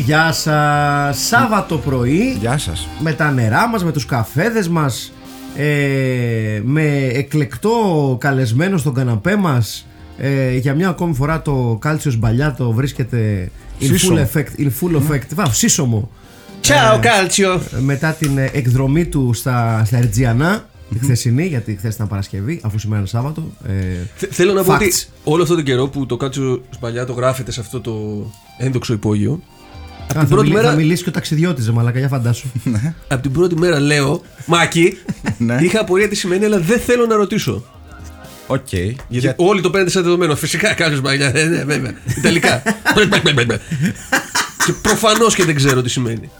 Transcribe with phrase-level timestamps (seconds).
[0.00, 1.18] γεια σας.
[1.26, 2.88] Σάββατο πρωί Γεια σας.
[3.00, 5.12] με τα νερά μας, με τους καφέδες μας,
[5.56, 9.86] ε, με εκλεκτό καλεσμένο στον καναπέ μας.
[10.18, 14.28] Ε, για μια ακόμη φορά το Κάλτσιος Μπαλιάτο βρίσκεται in full Σύσσωμο.
[14.32, 14.60] effect.
[14.60, 15.26] In full effect.
[15.34, 16.10] Βάω, σύσσωμο.
[16.60, 17.62] Τσάο Κάλτσιο.
[17.80, 22.78] Μετά την ε, εκδρομή του στα, στα Ερτζιανά, τη χθεσινή, γιατί χθες ήταν Παρασκευή, αφού
[22.78, 23.42] σήμερα είναι Σάββατο.
[23.68, 24.76] Ε, Θέλω να πω Facts.
[24.76, 24.92] ότι
[25.24, 27.92] όλο αυτό τον καιρό που το Calcio Sbagliato γράφεται σε αυτό το
[28.58, 29.40] ένδοξο υπόγειο.
[30.12, 32.48] Θα, την πρώτη μιλ- μέρα- θα μιλήσει και ο ταξιδιώτης, ρε μαλάκα, για φαντάσου.
[33.08, 34.98] Από την πρώτη μέρα λέω, Μάκη,
[35.38, 35.56] Ναι.
[35.60, 37.64] είχα απορία τι σημαίνει, αλλά δεν θέλω να ρωτήσω.
[38.46, 38.72] Οκ.
[38.72, 40.36] Γιατί Για- όλοι το παίρνετε σαν δεδομένο.
[40.36, 41.32] Φυσικά Calcio Sbagliato.
[41.36, 41.92] Ε, ναι, βέβαια.
[42.18, 42.62] Ιταλικά.
[44.66, 46.30] και προφανώς και δεν ξέρω τι σημαίνει.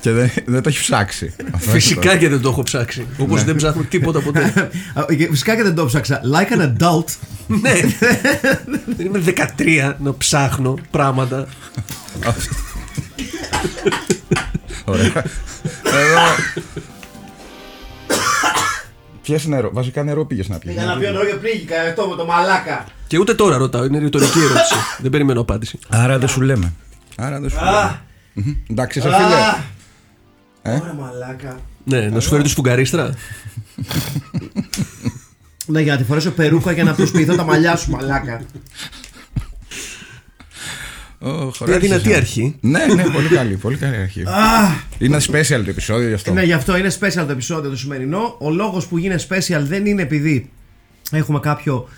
[0.00, 1.34] Και δεν, δεν το έχει ψάξει.
[1.54, 3.06] Αυτό Φυσικά είναι και δεν το έχω ψάξει.
[3.18, 4.70] Όπως δεν ψάχνω τίποτα ποτέ.
[4.94, 6.20] Α, και Φυσικά και δεν το ψάξα.
[6.34, 7.04] Like an adult.
[7.46, 7.72] ναι.
[8.96, 11.46] Δεν είμαι 13 να ψάχνω πράγματα.
[12.20, 12.34] Το.
[14.84, 15.24] Ωραία.
[15.84, 16.20] Εδώ.
[19.22, 19.70] Πιες νερό.
[19.72, 20.74] Βασικά νερό πήγες να πιεις.
[20.74, 22.84] Για να πιω νερό και πλήγηκα αυτό με το μαλάκα.
[23.06, 24.74] Και ούτε τώρα ρωτάω, είναι ρητορική ερώτηση.
[24.98, 25.78] δεν περιμένω απάντηση.
[25.88, 26.72] Άρα δεν σου λέμε.
[27.16, 28.00] Άρα δεν σου λέμε.
[28.32, 28.54] Μμμ.
[28.70, 29.54] Εντάξει, σε φίλε.
[30.62, 31.60] Ε; Ωραία μαλάκα.
[31.84, 33.14] Ναι, να σου φέρει του σφουγγαρίστρα.
[35.66, 38.40] Ναι, για να τη φορέσω περούκα για να προσποιηθώ τα μαλλιά σου, μαλάκα.
[41.20, 42.16] Ω, Μια χωράει δυνατή εσένα.
[42.16, 42.56] αρχή.
[42.60, 43.56] Ναι, ναι, πολύ καλή.
[43.56, 44.22] Πολύ καλή αρχή.
[44.98, 46.32] Είναι special το επεισόδιο γι' αυτό.
[46.32, 48.36] Ναι, γι' αυτό είναι special το επεισόδιο το σημερινό.
[48.38, 50.50] Ο λόγος που γίνεται special δεν είναι επειδή
[51.10, 51.88] έχουμε κάποιο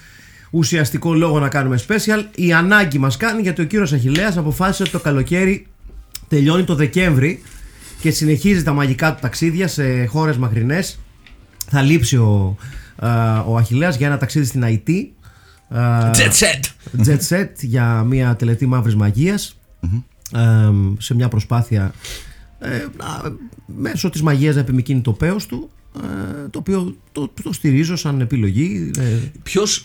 [0.51, 2.25] ουσιαστικό λόγο να κάνουμε special.
[2.35, 5.67] Η ανάγκη μας κάνει γιατί ο κύριος Αχηλέα αποφάσισε ότι το καλοκαίρι
[6.29, 7.43] τελειώνει το Δεκέμβρη
[8.01, 10.99] και συνεχίζει τα μαγικά του ταξίδια σε χώρες μακρινές.
[11.71, 12.57] Θα λείψει ο,
[12.97, 14.91] α, ο Αχηλέας για ένα ταξίδι στην IT.
[15.69, 16.65] Α, Jet set.
[17.07, 19.59] Jet Set για μια τελετή μαύρης μαγείας,
[20.35, 21.93] ε, σε μια προσπάθεια
[22.59, 23.37] ε, να-
[23.67, 25.71] μέσω της μαγείας να επιμηκύνει το πέος του
[26.45, 29.03] ε, το οποίο το, το στηρίζω σαν επιλογή ε,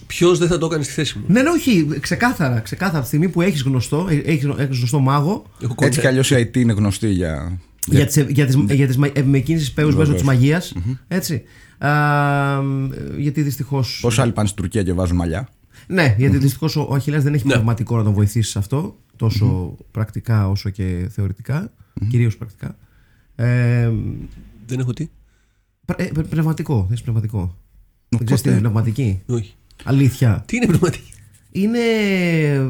[0.07, 2.97] Ποιος δεν θα το έκανε στη θέση μου; ναι, ναι, όχι, ξεκάθαρα, ξεκάθαρα.
[2.97, 5.95] Από τη στιγμή που έχεις γνωστό, ε, έχεις, γνω- έχεις γνωστό μάγο Έχω Έτσι κι
[5.95, 6.07] κοντά.
[6.09, 7.59] αλλιώς η IT είναι γνωστή για.
[7.85, 10.73] για, τις, για τις, για τις μα- επιμηκύνσεις πέους μέσω της μαγειας
[11.07, 11.41] έτσι.
[11.77, 12.61] Α, ε,
[13.17, 15.49] γιατί δυστυχώς Πόσο άλλοι πάνε στην Τουρκία και βάζουν μαλλιά;
[15.87, 17.53] Ναι, γιατί δυστυχώς ο Αχιλέας δεν έχει Ναι.
[17.53, 21.73] πνευματικό να τον βοηθήσει σε αυτό, τόσο πρακτικά όσο και θεωρητικά,
[22.09, 22.77] κυρίως πρακτικά.
[23.35, 23.91] Ε,
[24.65, 25.09] Δεν έχω τι.
[25.85, 27.57] πρε- ε, πνευματικό, θες πνευματικό.
[28.09, 29.53] Δεν ξέρεις τι είναι πνευματική; Όχι.
[29.83, 30.43] Αλήθεια.
[30.47, 31.13] Τι είναι πνευματική;
[31.51, 31.79] Είναι,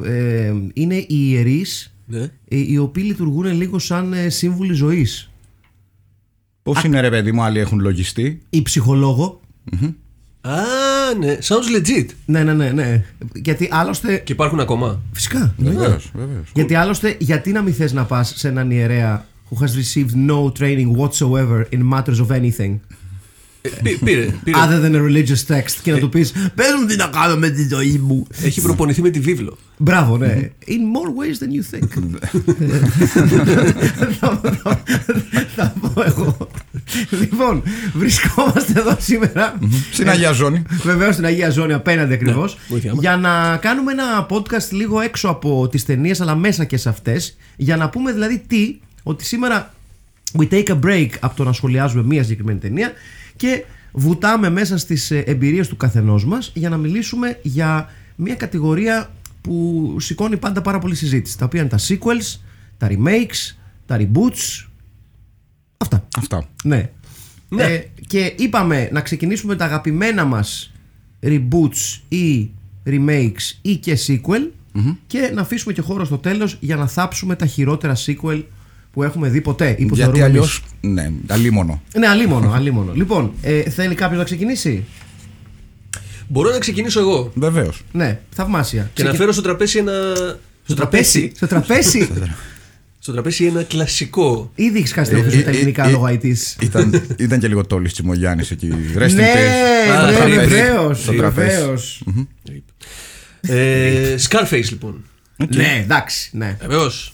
[0.03, 2.21] ε, είναι οι ιερείς Ναι.
[2.47, 5.31] ε, οι οποίοι λειτουργούν λίγο σαν ε, σύμβουλοι ζωής.
[6.63, 8.41] Πώς είναι ρε παιδί μου, άλλοι έχουν λογιστή.
[8.49, 9.41] Η ψυχολόγο.
[10.45, 10.55] Α,
[11.19, 11.37] ναι.
[11.41, 12.05] Sounds legit.
[12.25, 13.03] Ναι, ναι, ναι, ναι.
[13.33, 14.17] Γιατί άλλωστε.
[14.17, 15.01] Και υπάρχουν ακόμα.
[15.13, 15.53] Φυσικά.
[15.57, 16.51] Βεβαίως, βεβαίως.
[16.53, 20.51] Γιατί άλλωστε, γιατί να μην θες να πας σε έναν ιερέα who has received no
[20.59, 22.79] training whatsoever in matters of anything; Ε, πή-
[23.83, 23.97] Πήρε.
[24.03, 24.29] πήρε.
[24.55, 27.49] other than a religious text και να του πεις πες μου τι να κάνω με
[27.49, 29.57] τη ζωή μου Έχει προπονηθεί με τη βίβλο.
[29.77, 30.49] Μπράβο, ναι.
[30.67, 31.87] In more ways than you think.
[34.19, 34.83] Θα- θα-
[35.55, 36.37] Θα πω εγώ.
[37.19, 37.63] Λοιπόν,
[37.93, 39.59] βρισκόμαστε εδώ σήμερα.
[39.91, 40.61] Στην Αγία Ζώνη.
[40.83, 42.57] Βεβαίως στην Αγία Ζώνη απέναντι ακριβώς.
[42.69, 43.01] βοήθειά μας.
[43.01, 47.37] για να κάνουμε ένα podcast λίγο έξω από τις ταινίες, αλλά μέσα και σε αυτές.
[47.55, 49.73] Για να πούμε δηλαδή τι, ότι σήμερα
[50.39, 52.91] we take a break από το να σχολιάζουμε μία συγκεκριμένη ταινία
[53.43, 59.11] και βουτάμε μέσα στις εμπειρίες του καθενός μας για να μιλήσουμε για μία κατηγορία
[59.41, 61.37] που σηκώνει πάντα πάρα πολύ συζήτηση.
[61.37, 62.39] Τα οποία είναι τα sequels,
[62.77, 63.55] τα remakes,
[63.85, 64.67] τα reboots.
[65.77, 66.07] Αυτά.
[66.17, 66.49] Αυτά.
[66.63, 66.89] Ναι.
[67.49, 67.63] Ναι.
[67.63, 70.71] Ε, και είπαμε να ξεκινήσουμε με τα αγαπημένα μας
[71.21, 72.49] reboots ή
[72.85, 74.49] remakes ή και sequel
[75.07, 78.43] και να αφήσουμε και χώρο στο τέλος για να θάψουμε τα χειρότερα sequel
[78.93, 80.41] που έχουμε δει ποτέ ή που Γιατί θεωρούμε αλλιώ.
[80.41, 80.59] εμείς.
[80.81, 81.81] Ναι, αλίμονο.
[81.97, 82.91] Ναι, αλίμονο, αλίμονο.
[82.95, 84.83] Λοιπόν, ε, θέλει κάποιος να ξεκινήσει;
[86.27, 87.81] Μπορώ να ξεκινήσω εγώ Βεβαίως.
[87.91, 88.89] Ναι, θαυμάσια.
[88.93, 89.91] και να φέρω στο τραπέζι ένα.
[90.65, 91.31] Στο τραπέζι.
[91.35, 92.09] Στο τραπέζι;
[92.99, 94.51] Στο τραπέζι ένα κλασικό.
[94.55, 96.25] Ήδη έχεις χάσει Ε, την ε, με τα ε, ελληνικά ε, λόγω IT.
[96.61, 98.69] Ήταν, ήταν και λίγο τόλης Τσιμογιάννης εκεί.
[98.97, 100.05] Rest in Ναι, peace.
[100.05, 100.37] ναι, τραπέζι.
[100.37, 101.01] βεβαίως.
[101.01, 101.57] Στο τραπέζι.
[103.41, 105.03] ε, Scarface λοιπόν.
[105.55, 106.29] Ναι, εντάξει.
[106.33, 106.57] Ναι.
[106.61, 107.13] Βεβαίως.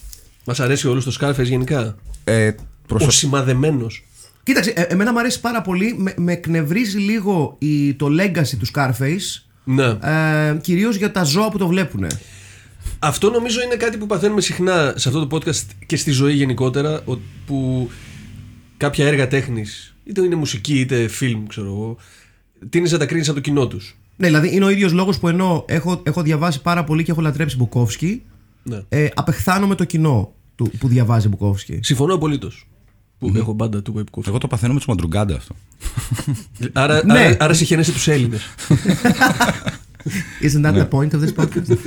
[0.50, 1.96] Μας αρέσει όλου το Scarface γενικά.
[2.24, 2.54] Ε, Ο
[2.88, 4.04] προσω- σημαδεμένος.
[4.44, 5.96] Κοίταξε, ε, εμένα μου αρέσει πάρα πολύ.
[5.98, 9.44] Με, με εκνευρίζει λίγο η, το legacy του Scarface.
[9.64, 9.86] Ναι.
[9.86, 12.06] Ε, Κυρίως για τα ζώα που το βλέπουν.
[13.00, 17.02] Αυτό νομίζω είναι κάτι που παθαίνουμε συχνά σε αυτό το podcast και στη ζωή γενικότερα.
[17.06, 17.90] ο- Που
[18.78, 21.98] κάποια έργα τέχνης, είτε είναι μουσική είτε φιλμ, ξέρω εγώ,
[22.70, 23.98] τίνει να τα κρίνεις από το κοινό τους.
[24.18, 27.22] Ναι, δηλαδή είναι ο ίδιος λόγος που ενώ έχω, έχω διαβάσει πάρα πολύ και έχω
[27.22, 28.22] λατρέψει Μπουκόφσκι,
[28.64, 28.82] Ναι.
[28.90, 31.80] ε, απεχθάνομαι το κοινό του, που διαβάζει Μπουκόφσκι.
[31.84, 32.68] Συμφωνώ απολύτως.
[33.20, 34.28] Που έχω μπάντα του Webcoffee.
[34.28, 35.56] Εγώ το παθαίνω με τους Μαντρουγκάντα αυτό.
[36.74, 37.20] Άρα, Ναι.
[37.20, 38.42] άρα, άρα συγχαίνεσαι τους Έλληνες.
[40.42, 41.78] Isn't that the point of this podcast?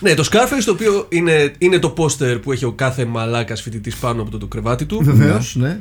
[0.00, 3.96] ναι, το Scarface το οποίο είναι, είναι το πόστερ που έχει ο κάθε μαλάκας φοιτητής
[3.96, 5.00] πάνω από το, το κρεβάτι του.
[5.04, 5.78] Βεβαίως, ναι.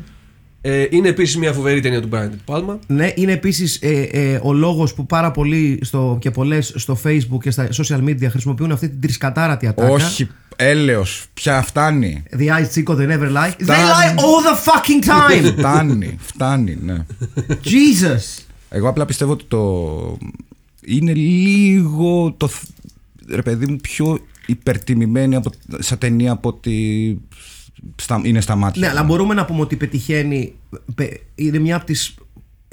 [0.64, 2.78] Ε, είναι επίσης μια φοβερή ταινία του Brian De Palma.
[2.88, 7.38] Ναι, είναι επίσης ε, ε, ο λόγος που πάρα πολλοί στο, και πολλές στο Facebook
[7.42, 9.90] και στα social media χρησιμοποιούν αυτή την τρισκατάρατη ατάκα.
[9.90, 12.24] Όχι, έλεος, πια φτάνει.
[12.38, 13.50] The eyes Chico they never lie.
[13.52, 13.82] They Φτάνει.
[14.16, 15.54] lie all the fucking time!
[15.58, 17.06] φτάνει, φτάνει, ναι.
[17.48, 18.44] Jesus!
[18.70, 20.18] Εγώ απλά πιστεύω ότι το.
[20.86, 22.48] είναι λίγο το.
[22.48, 22.64] θ-
[23.30, 25.50] ρε παιδί μου, πιο υπερτιμημένη από...
[25.80, 27.18] σαν ταινία από ότι
[27.96, 28.22] στα...
[28.24, 28.82] είναι στα μάτια.
[28.82, 30.54] Ναι, αλλά μπορούμε να πούμε ότι πετυχαίνει.
[30.96, 32.16] πε- Είναι μια από τις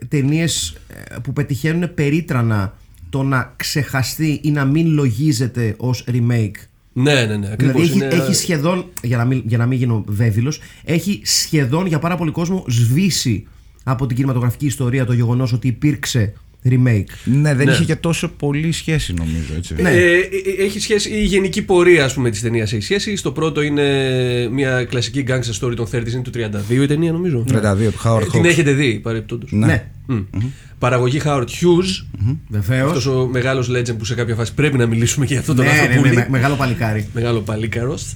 [0.08, 0.76] ταινίες
[1.22, 2.76] που πετυχαίνουν περίτρανα
[3.10, 6.50] το να ξεχαστεί ή να μην λογίζεται ως remake.
[6.93, 7.50] Ναι, ναι, ναι.
[7.52, 7.56] Ακριβώς.
[7.56, 8.25] δηλαδή έχει, είναι...
[8.25, 12.31] έχει σχεδόν, για να, μην, για να μην γίνω βέβαιλος, έχει σχεδόν για πάρα πολύ
[12.31, 13.46] κόσμο σβήσει
[13.84, 16.32] από την κινηματογραφική ιστορία το γεγονός ότι υπήρξε
[16.64, 17.05] remake.
[17.25, 17.72] Ναι, δεν Ναι.
[17.72, 19.75] είχε και τόσο πολύ σχέση νομίζω έτσι.
[19.82, 19.90] Ναι.
[19.90, 20.16] Ε, ε,
[20.58, 23.16] ε, έχει σχέση, η γενική πορεία ας πούμε, της ταινίας έχει σχέση.
[23.16, 23.84] Στο πρώτο είναι
[24.52, 27.44] μια κλασική gangster story των 30 είναι του 32 η ταινία νομίζω.
[27.49, 28.44] 32 του Howard Ε, την Hawks.
[28.44, 29.52] έχετε δει παρεπτόντως.
[29.52, 29.66] Ναι.
[29.66, 30.19] Ναι, Μμ.
[30.78, 32.06] Παραγωγή Howard Hughes.
[32.49, 32.88] βεβαίως.
[32.88, 35.64] Αυτός ο μεγάλος legend που σε κάποια φάση πρέπει να μιλήσουμε και για αυτό τον
[35.64, 36.08] Ναι, ναι, ανθρωπούλη.
[36.11, 37.06] ναι, με- μεγάλο παλικάρι.
[37.14, 38.14] Μεγάλο παλίκαρος.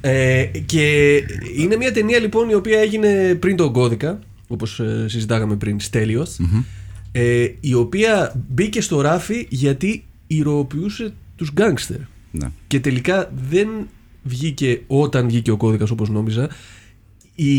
[0.00, 1.14] Ε, και
[1.56, 6.36] είναι μια ταινία λοιπόν η οποία έγινε πριν τον κώδικα, όπως ε, συζητάγαμε πριν, στέλιος,
[7.16, 11.98] ε, η οποία μπήκε στο ράφι γιατί ηρωοποιούσε τους γκάνγκστερ.
[12.30, 12.50] Ναι.
[12.66, 13.68] Και τελικά δεν
[14.22, 16.48] βγήκε όταν βγήκε ο κώδικας όπως νόμιζα.
[17.34, 17.50] Η,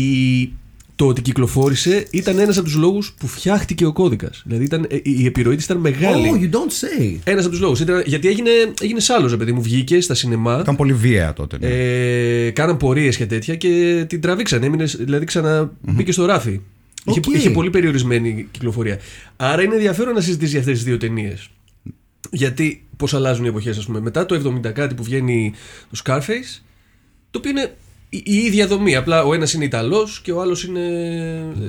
[0.96, 4.42] το ότι κυκλοφόρησε ήταν ένας από τους λόγους που φτιάχτηκε ο κώδικας.
[4.46, 6.30] Δηλαδή ήταν, ε, η επιρροή της ήταν μεγάλη.
[6.32, 7.18] Oh, you don't say.
[7.24, 7.80] Ένας από τους λόγους.
[8.04, 8.50] Γιατί έγινε,
[8.80, 9.62] έγινε σάλος, ρε παιδί μου.
[9.62, 10.58] Βγήκε στα σινεμά.
[10.60, 11.58] Ήταν πολύ βία τότε.
[11.58, 11.66] ναι.
[11.66, 14.62] Ε, κάναν πορείες και τέτοια και την τραβήξαν.
[14.62, 16.60] Έμεινε, δηλαδή ξανά μπήκε στο ράφι.
[17.08, 17.26] Είχε, Οκ.
[17.34, 18.98] είχε πολύ περιορισμένη κυκλοφορία.
[19.36, 21.48] Άρα είναι ενδιαφέρον να συζητήσει για αυτές τις δύο ταινίες.
[22.30, 24.00] Γιατί πώς αλλάζουν οι εποχές, ας πούμε.
[24.00, 24.34] Μετά το
[24.66, 25.52] 70 κάτι που βγαίνει
[25.90, 26.62] το Scarface,
[27.30, 27.74] το οποίο είναι
[28.08, 28.94] η, η ίδια δομή.
[28.96, 30.80] Απλά ο ένας είναι Ιταλός και ο άλλος είναι.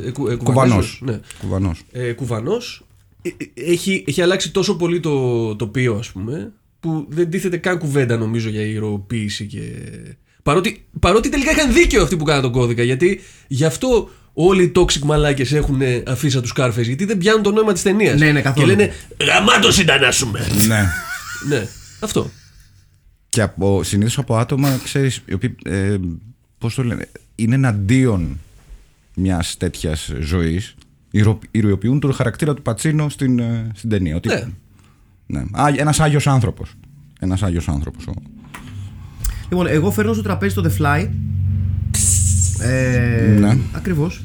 [0.05, 0.43] Ε, κου- ε, Κουβανός.
[0.43, 1.01] Κουβανέζος.
[1.05, 1.83] Ναι Κουβανός.
[1.91, 2.85] ε, κουβανός
[3.21, 7.77] Ε, ε, έχει, έχει αλλάξει τόσο πολύ το τοπίο ας πούμε που δεν τίθεται καν
[7.77, 9.61] κουβέντα νομίζω για ηρωοποίηση και...
[10.43, 14.71] Παρότι, παρότι τελικά είχαν δίκιο αυτοί που κάναν τον κώδικα γιατί γι' αυτό όλοι οι
[14.75, 18.19] toxic μαλάκες έχουν αφήσα τους Scarface γιατί δεν πιάνουν το νόημα της ταινίας.
[18.19, 18.67] Ναι, ναι, καθόλου.
[18.67, 18.93] Και λένε
[19.25, 20.47] γαμάτος ήταν να σούμε.
[20.67, 20.85] ναι.
[21.47, 21.67] ναι,
[21.99, 22.29] αυτό.
[23.29, 25.95] Και από, συνήθως από άτομα, ξέρεις, οι οποίοι, ε,
[26.57, 28.39] πώς το λένε, είναι εναντίον
[29.15, 30.75] μιας τέτοιας ζωής,
[31.11, 34.15] ηρο- ηρωοποιούν τον χαρακτήρα του Πατσίνο στην, ε, στην ταινία.
[34.15, 34.43] Ότι, Ναι.
[35.25, 35.39] ναι.
[35.39, 36.73] Α, ένας Άγιος άνθρωπος.
[37.19, 38.07] Ένας Άγιος άνθρωπος.
[38.07, 38.13] ο-
[39.49, 41.09] Λοιπόν, εγώ φέρνω στο τραπέζι το The Fly.
[42.61, 43.57] Ε, Ναι.
[43.71, 44.21] Ακριβώς.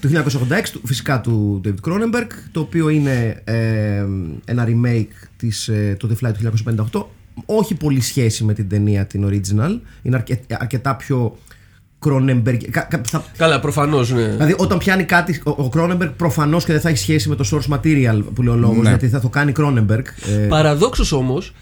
[0.00, 4.04] του 1986, του- φυσικά του David Cronenberg, το οποίο είναι ε,
[4.44, 6.38] ένα remake της, ε, το The Fly του
[6.92, 7.06] 1958.
[7.46, 9.78] Όχι πολύ σχέση με την ταινία την original.
[10.02, 11.38] Είναι αρκε- αρκετά πιο
[12.06, 12.56] Cronenberg.
[12.70, 14.28] κα- κα- θα- Καλά, προφανώς ναι.
[14.28, 17.48] Δηλαδή, όταν πιάνει κάτι ο, ο Cronenberg, προφανώς και δεν θα έχει σχέση με το
[17.52, 18.88] source material που λέει ο λόγος, Ναι.
[18.88, 20.02] γιατί θα το κάνει Cronenberg.
[20.30, 21.54] Ε, Παραδόξως όμως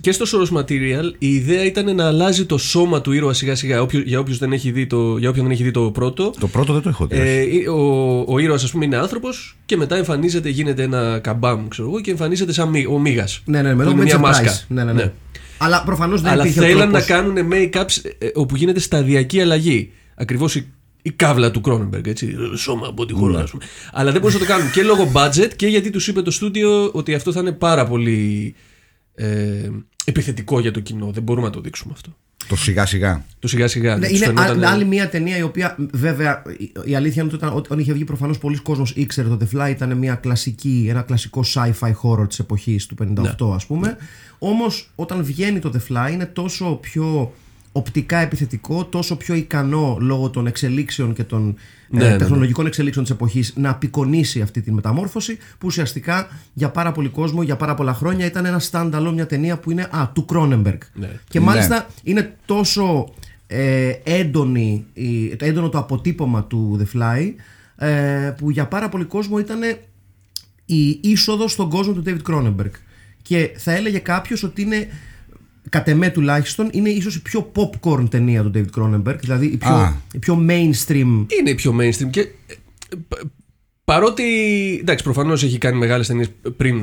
[0.00, 3.82] και στο source material η ιδέα ήταν να αλλάζει το σώμα του ήρωα σιγά σιγά
[3.82, 6.46] όποιο, για, όποιος δεν έχει δει το, για όποιον δεν έχει δει το πρώτο Το
[6.48, 7.16] πρώτο δεν το έχω δει.
[7.18, 11.88] ε, ο, ο ήρωας ας πούμε είναι άνθρωπος και μετά εμφανίζεται, γίνεται ένα καμπάμ ξέρω
[11.88, 14.20] εγώ και εμφανίζεται σαν μη- ο Μίγας ναι, ναι, που με το είναι μια Vincent
[14.20, 14.64] μάσκα Price.
[14.68, 15.12] Ναι, ναι, ναι.
[15.58, 19.40] Αλλά προφανώς δεν Αλλά υπήρχε ο θέλαν να τρόπος- κάνουν make-ups ε, όπου γίνεται σταδιακή
[19.40, 20.66] αλλαγή ακριβώς η,
[21.02, 22.36] η κάβλα του Κρόνεμπεργκ, έτσι.
[22.52, 23.18] ε, Σώμα από τη Ναι.
[23.18, 23.64] χώρα, ας πούμε.
[23.92, 26.90] Αλλά δεν μπορούσαν να το κάνουν και λόγω budget και γιατί τους είπε το στούντιο
[26.92, 28.54] ότι αυτό θα είναι πάρα πολύ
[29.14, 29.70] ε,
[30.04, 31.10] επιθετικό για το κοινό.
[31.12, 32.16] Δεν μπορούμε να το δείξουμε αυτό.
[32.48, 33.24] Το σιγά σιγά.
[33.38, 33.96] Το σιγά σιγά.
[33.96, 37.32] Ναι, τους είναι φαινόταν- α- άλλη μια ταινία η οποία βέβαια η- η αλήθεια είναι
[37.34, 40.86] ότι όταν, όταν είχε βγει προφανώς πολλοί κόσμος ήξερε το The Fly ήταν μια κλασική,
[40.90, 43.54] ένα κλασικό sci-fi horror της εποχής του 58 Ναι.
[43.54, 43.96] ας πούμε
[44.38, 47.32] όμως όταν βγαίνει το The Fly είναι τόσο πιο
[47.76, 52.16] οπτικά επιθετικό τόσο πιο ικανό λόγω των εξελίξεων και των ε, Ναι, ναι, ναι.
[52.16, 57.42] τεχνολογικών εξελίξεων της εποχής να απεικονίσει αυτή τη μεταμόρφωση που ουσιαστικά για πάρα πολύ κόσμο
[57.42, 61.10] για πάρα πολλά χρόνια ήταν ένα stand-alone μια ταινία που είναι α, του Cronenberg Ναι.
[61.28, 61.44] και Ναι.
[61.44, 63.12] μάλιστα είναι τόσο
[63.46, 67.32] ε, έντονη, η- το έντονο το αποτύπωμα του The Fly
[67.76, 69.60] ε, που για πάρα πολύ κόσμο ήταν
[70.66, 72.70] η είσοδος στον κόσμο του David Cronenberg.
[73.22, 74.88] Και θα έλεγε κάποιος ότι είναι,
[75.68, 79.74] κατ' εμέ τουλάχιστον, είναι ίσως η πιο popcorn ταινία του David Cronenberg, δηλαδή η πιο,
[79.74, 79.92] Α.
[80.12, 81.26] η πιο mainstream.
[81.38, 82.20] Είναι η πιο mainstream και.
[82.20, 82.26] ε,
[83.08, 83.20] πα-
[83.84, 84.24] Παρότι.
[84.80, 86.82] Εντάξει, προφανώς έχει κάνει μεγάλες ταινίες πριν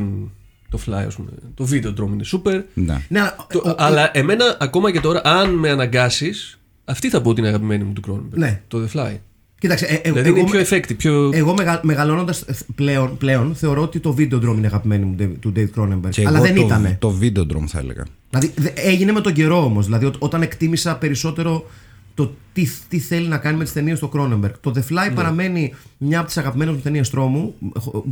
[0.69, 1.29] το Fly, ας πούμε.
[1.55, 2.61] Το βίντεο Drum είναι super.
[2.73, 3.01] Ναι.
[3.07, 7.21] Ναι, αλλά, Το- ο- ο- αλλά εμένα, ακόμα και τώρα, αν με αναγκάσεις, αυτή θα
[7.21, 8.38] πω ότι είναι αγαπημένη μου του Cronenberg.
[8.38, 8.61] Ναι.
[8.67, 9.15] Το The Fly.
[9.59, 11.29] Κοίταξε, ε, ε, Δηλαδή εγώ, είναι πιο effective, πιο.
[11.33, 12.45] εγώ μεγα, μεγαλώνοντας
[12.75, 16.09] πλέον, πλέον θεωρώ ότι το βίντεο drum είναι αγαπημένη μου David- του David Cronenberg.
[16.09, 16.97] Και αλλά εγώ δεν το, ήτανε.
[17.00, 18.05] Το Videodrome θα έλεγα.
[18.31, 19.85] Δηλαδή δε- έγινε με τον καιρό όμως.
[19.85, 21.65] Δηλαδή ό- όταν εκτίμησα περισσότερο
[22.13, 24.51] το τι, τι θέλει να κάνει με τις ταινίες του Cronenberg.
[24.61, 25.11] Το The Fly Ναι.
[25.15, 27.53] παραμένει μια από τις αγαπημένες μου ταινίες τρόμου.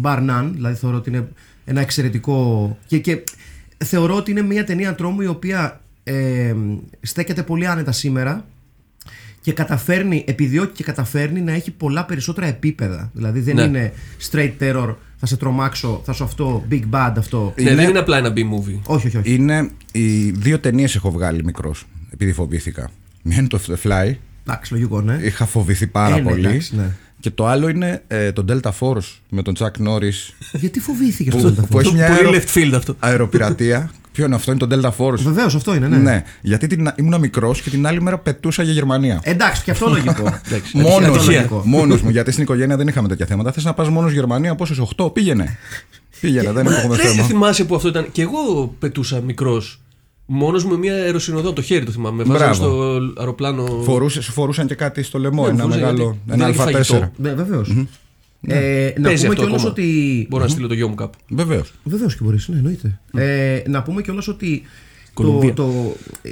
[0.01, 0.49] Bar none.
[0.53, 1.27] Δηλαδή θεωρώ ότι είναι
[1.65, 2.77] ένα εξαιρετικό.
[2.85, 3.23] Και, και
[3.77, 6.55] θεωρώ ότι είναι μια ταινία τρόμου η οποία ε,
[7.01, 8.45] στέκεται πολύ άνετα σήμερα
[9.41, 13.10] και καταφέρνει, επιδιώκει και καταφέρνει να έχει πολλά περισσότερα επίπεδα.
[13.13, 13.62] Δηλαδή δεν Ναι.
[13.62, 13.93] είναι
[14.31, 17.53] straight terror, θα σε τρομάξω, θα σου αυτό, big bad αυτό.
[17.62, 18.79] Ναι, δεν είναι απλά ένα B-movie.
[18.86, 19.34] Όχι, όχι, όχι.
[19.34, 22.89] Είναι οι δύο ταινίες έχω βγάλει μικρός, επειδή φοβήθηκα.
[23.24, 24.13] Μία είναι το The Fly.
[24.48, 25.19] Εντάξει, λογικό, ναι.
[25.22, 26.48] Είχα φοβηθεί πάρα Ε, ναι, πολύ.
[26.48, 26.96] εντάξει, ναι.
[27.19, 31.48] Και το άλλο είναι ε, το Delta Force με τον Chuck Norris Γιατί φοβήθηκες που,
[31.48, 32.31] αυτό που έχει μια Πολύ αερο...
[32.31, 32.96] left field αυτό.
[33.00, 33.91] αεροπειρατεία.
[34.19, 35.19] Ποιο είναι αυτό, είναι το Delta Force.
[35.19, 35.97] Βεβαίως, αυτό είναι, ναι.
[35.97, 39.19] Ναι, γιατί την, ήμουν μικρός και την άλλη μέρα πετούσα για Γερμανία.
[39.23, 40.23] Εντάξει, και αυτό λογικό.
[40.73, 41.47] Μόνος ατυχία.
[41.51, 43.51] μου, μόνος μου, γιατί στην οικογένεια δεν είχαμε τέτοια θέματα.
[43.51, 45.57] Θες να πας μόνος Γερμανία, πόσο 8, πήγαινε.
[46.21, 47.23] Πήγαινε, δεν έχουμε Ρε, θέμα.
[47.23, 48.07] θυμάσαι που αυτό ήταν.
[48.11, 49.81] Και εγώ πετούσα μικρός.
[50.25, 52.23] Μόνος μου με μια αεροσυνοδό από το χέρι το θυμάμαι.
[52.25, 52.69] Με βάζανε Μπράβο.
[52.69, 53.65] στο αεροπλάνο.
[53.83, 56.17] Φορούσε, σου φορούσαν και κάτι στο λαιμό, Ναι, ένα φορούσαν μεγάλο.
[56.25, 56.89] γιατί Ένα δεν έχει Α4.
[56.89, 57.88] φαγητό.
[58.41, 58.69] Ναι, βεβαίως.
[58.69, 59.69] Ε, να Παίζει πούμε αυτό κιόλας ακόμα.
[59.72, 60.25] ότι.
[60.29, 61.17] Μπορώ να στείλω το γιο μου κάπου.
[61.29, 61.74] Βεβαίως.
[61.84, 63.00] Βεβαίως και μπορείς, ναι, εννοείται.
[63.13, 64.62] Ε, να πούμε κιόλας ότι.
[65.13, 65.53] Το, Κολομβία.
[65.53, 66.29] το, ε,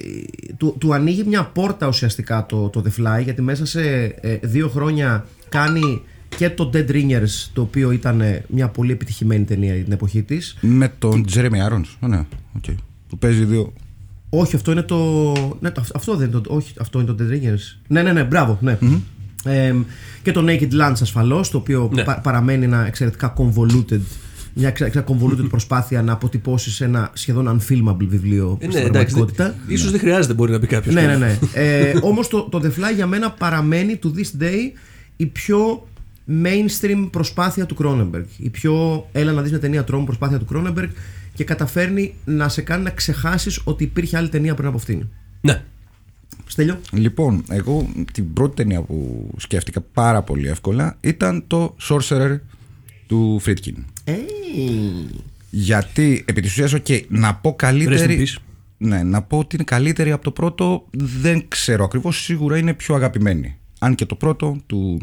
[0.58, 3.82] του, του ανοίγει μια πόρτα ουσιαστικά το, το The Fly γιατί μέσα σε
[4.22, 6.02] ε, δύο χρόνια κάνει
[6.38, 10.22] και το Dead Ringers το οποίο ήταν ε, μια πολύ επιτυχημένη ταινία για την εποχή
[10.24, 11.86] της Με τον Jeremy Irons.
[12.00, 12.26] Α, ναι,
[12.58, 12.64] οκ.
[13.10, 13.74] Που παίζει δύο.
[14.30, 15.32] Όχι, αυτό είναι το.
[15.60, 16.54] Ναι, το- αυτό δεν είναι το.
[16.56, 17.80] Όχι, αυτό είναι το Dead Ringers.
[17.88, 18.58] Ναι, ναι, ναι, μπράβο.
[18.62, 18.78] Ναι.
[19.48, 19.76] Ε,
[20.22, 22.04] και το Naked Lunch ασφαλώς, το οποίο Ναι.
[22.04, 24.00] πα- παραμένει ένα εξαιρετικά convoluted.
[24.60, 29.14] Μια εξαιρετικά convoluted προσπάθεια να αποτυπώσει ένα σχεδόν unfilmable βιβλίο Ε, στην ναι, εντάξει.
[29.16, 29.56] πραγματικότητα.
[29.68, 30.96] ίσως δεν χρειάζεται, μπορεί να πει κάποιος.
[30.96, 31.38] Ναι, ναι, ναι.
[31.54, 34.78] ε, Όμως το, το The Fly για μένα παραμένει to this day
[35.18, 35.88] η πιο
[36.44, 38.26] mainstream προσπάθεια του Cronenberg.
[38.38, 40.90] Η πιο έλα να δεις μια ταινία τρόμου προσπάθεια του Cronenberg
[41.34, 45.06] και καταφέρνει να σε κάνει να ξεχάσεις ότι υπήρχε άλλη ταινία πριν από αυτήν.
[45.42, 45.62] ναι.
[46.48, 46.80] Στέλιο.
[46.92, 52.38] Λοιπόν, εγώ την πρώτη ταινία που σκέφτηκα πάρα πολύ εύκολα ήταν το Sorcerer
[53.08, 53.74] του Friedkin.
[55.50, 58.26] Γιατί επί της ουσίας, οκ, να πω Rest in καλύτερη.
[58.28, 58.42] peace.
[58.78, 60.86] Ναι, να πω ότι είναι καλύτερη από το πρώτο,
[61.22, 63.58] δεν ξέρω ακριβώς, σίγουρα είναι πιο αγαπημένη.
[63.80, 65.00] Αν και το πρώτο του,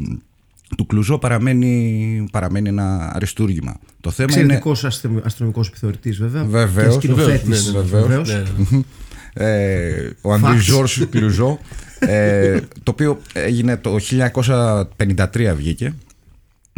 [0.77, 3.77] του Κλουζό παραμένει, παραμένει ένα αριστούργημα.
[4.01, 4.55] Το θέμα είναι.
[4.55, 4.89] Εξαιρετικό
[5.25, 6.45] αστυνομικό επιθεωρητής, βέβαια.
[6.45, 8.85] Βεβαίως, Και σκηνοθέτης, βεβαίως, ναι, ναι, βεβαίως.
[9.35, 9.53] Ναι, ναι.
[9.53, 10.61] ε, ο Αντρί Facts.
[10.61, 11.59] Ζόρς Κλουζό
[11.99, 15.95] ε, το οποίο έγινε το 1953 βγήκε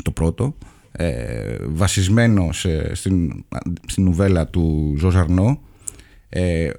[0.03, 0.55] το πρώτο
[0.93, 3.45] ε, βασισμένο σε, στην,
[3.87, 5.61] στην νουβέλα του Ζωζαρνό
[6.29, 6.71] ε,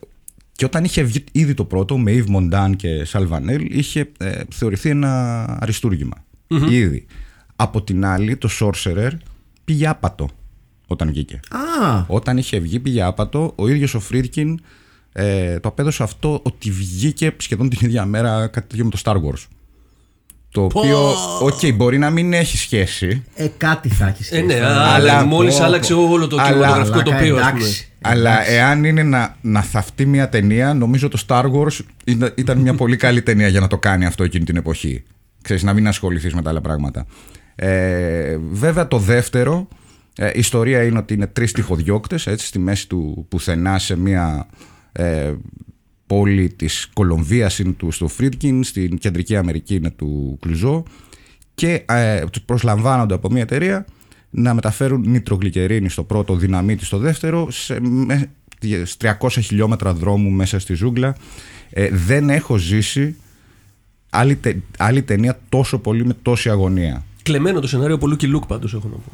[0.51, 4.89] και όταν είχε βγει ήδη το πρώτο με Ιβ Μοντάν και Σαλβανέλ είχε ε, θεωρηθεί
[4.89, 6.25] ένα αριστούργημα
[6.69, 7.05] ήδη
[7.55, 9.11] από την άλλη το Sorcerer
[9.63, 10.29] πήγε άπατο
[10.87, 14.59] όταν βγήκε Α, όταν είχε βγει πήγε άπατο, ο ίδιος ο Φρίντκιν
[15.19, 19.13] ε, το απέδωσε αυτό ότι βγήκε σχεδόν την ίδια μέρα κάτι τέτοιο με το Star
[19.15, 19.45] Wars.
[20.51, 24.65] Το οποίο, οκ, μπορεί να μην έχει σχέση, ε, κάτι θα έχει Ε, ναι, σχέση.
[24.69, 25.63] αλλά πω, μόλις πω.
[25.63, 27.49] άλλαξε όλο το Αλλά- κινηματογραφικό Μαλάκα, τοπίο, ας πούμε.
[27.59, 27.87] εντάξει.
[28.01, 32.73] αλλά εάν είναι να, να θαφτεί μια ταινία, νομίζω το Star Wars ήταν, ήταν μια
[32.73, 35.03] πολύ καλή ταινία για να το κάνει αυτό εκείνη την εποχή.
[35.41, 37.05] Ξέρεις, να μην ασχοληθείς με τα άλλα πράγματα.
[37.55, 39.67] Ε, βέβαια το δεύτερο,
[40.17, 44.47] ε, η ιστορία είναι ότι είναι τρεις τυχοδιώκτες, έτσι, στη μέση του πουθενά σε μια
[45.03, 45.33] ε,
[46.07, 50.83] πόλη της Κολομβίας είναι του στο Φρίντκιν, στην Κεντρική Αμερική είναι του Κλουζό
[51.55, 53.85] και ε, τους προσλαμβάνονται από μια εταιρεία
[54.29, 60.59] να μεταφέρουν νητρογλυκερίνη στο πρώτο, δυναμίτη στο δεύτερο σε, με- στις 300 χιλιόμετρα δρόμου μέσα
[60.59, 61.15] στη ζούγκλα.
[61.69, 63.15] Ε, δεν έχω ζήσει
[64.09, 67.03] άλλη, τε- άλλη ταινία τόσο πολύ με τόση αγωνία.
[67.23, 69.11] Κλεμμένο το σενάριο από Lucky Luke πάντως έχω να πω.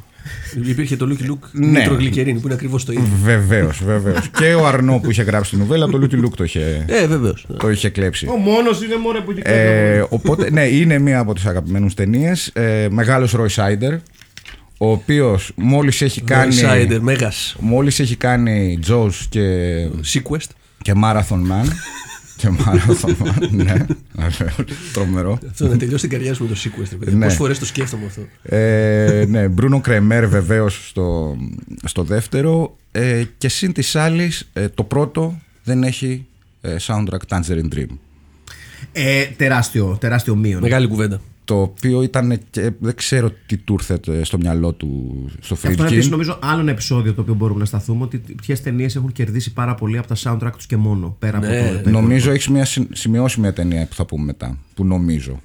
[0.63, 1.67] Υπήρχε το Lucky Luke Ναι.
[1.79, 3.07] νητρογλυκερίνη που είναι ακριβώς το ίδιο.
[3.23, 4.29] Βεβαίως, βεβαίως.
[4.37, 7.45] και ο Αρνό που είχε γράψει την νουβέλα, το Λούτι Λουκ το είχε, Ε, βεβαίως.
[7.57, 8.27] το είχε κλέψει.
[8.27, 12.47] Ο μόνος είναι μόνο που έχει Ε, οπότε, ναι, είναι μία από τις αγαπημένους ταινίες.
[12.47, 13.93] Ε, μεγάλος Roy Σάιντερ,
[14.77, 16.55] ο οποίος μόλις έχει κάνει...
[16.61, 17.55] Insider, Μέγας.
[17.59, 19.41] Μόλις έχει κάνει Jaws και,
[20.13, 20.49] Sequest.
[20.81, 21.67] και Marathon Man.
[22.43, 24.55] Και Marathon Man, ναι, βεβαίως,
[24.93, 25.39] τρομερό.
[25.49, 27.11] Αυτό να τελειώσει την καριέρα σου με το Sequest.
[27.11, 27.25] Ναι.
[27.25, 28.21] Πόσες φορές το σκέφτομαι αυτό.
[28.55, 31.37] Ε, ναι, Μπρούνο Κρεμέρ βεβαίως στο,
[31.83, 36.25] στο δεύτερο ε, και συν της άλλης ε, το πρώτο δεν έχει
[36.61, 37.87] ε, soundtrack Tangerine Dream.
[38.91, 40.61] Ε, τεράστιο, τεράστιο μείον.
[40.61, 41.21] Μεγάλη κουβέντα.
[41.45, 45.81] Το οποίο ήταν και δεν ξέρω τι του ήρθε στο μυαλό του στο Αυτό είναι
[45.83, 46.09] επίση Friedkin.
[46.09, 49.75] νομίζω άλλο ένα επεισόδιο το οποίο μπορούμε να σταθούμε ότι ποιες ταινίες έχουν κερδίσει πάρα
[49.75, 51.15] πολύ από τα soundtrack τους και μόνο.
[51.19, 54.23] Πέρα Ναι, από το, το, Νομίζω έχεις μια, συ- σημειώσει μια ταινία που θα πούμε
[54.25, 54.57] μετά.
[54.73, 55.39] Που νομίζω.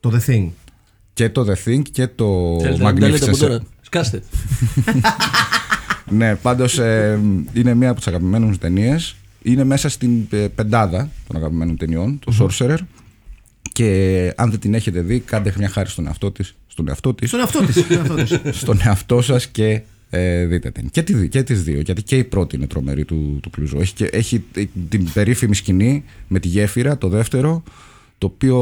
[0.00, 0.48] το The Thing.
[1.12, 3.40] Και το The Thing και το Θέλετε να μην τα λέτε από Magnificent.
[3.40, 3.60] τώρα.
[3.80, 4.22] Σκάστε.
[6.10, 6.74] ναι, πάντως
[7.52, 9.16] είναι μία από τις αγαπημένες μου ταινίες.
[9.42, 12.76] Είναι μέσα στην ε, πεντάδα των αγαπημένων ταινιών, το Sorcerer.
[13.72, 16.54] Και αν δεν την έχετε δει, κάντε μια χάρη στον εαυτό της.
[16.68, 17.64] Στον εαυτό της, Στον εαυτό
[18.14, 18.58] της.
[18.60, 20.90] στον εαυτό σας και ε, δείτε την.
[20.90, 23.80] Και, τη, και τις δύο, γιατί και η πρώτη είναι τρομερή του, του Κλουζό.
[23.80, 24.44] Έχει, και, έχει
[24.88, 27.62] την περίφημη σκηνή με τη γέφυρα, το δεύτερο,
[28.18, 28.56] το οποίο,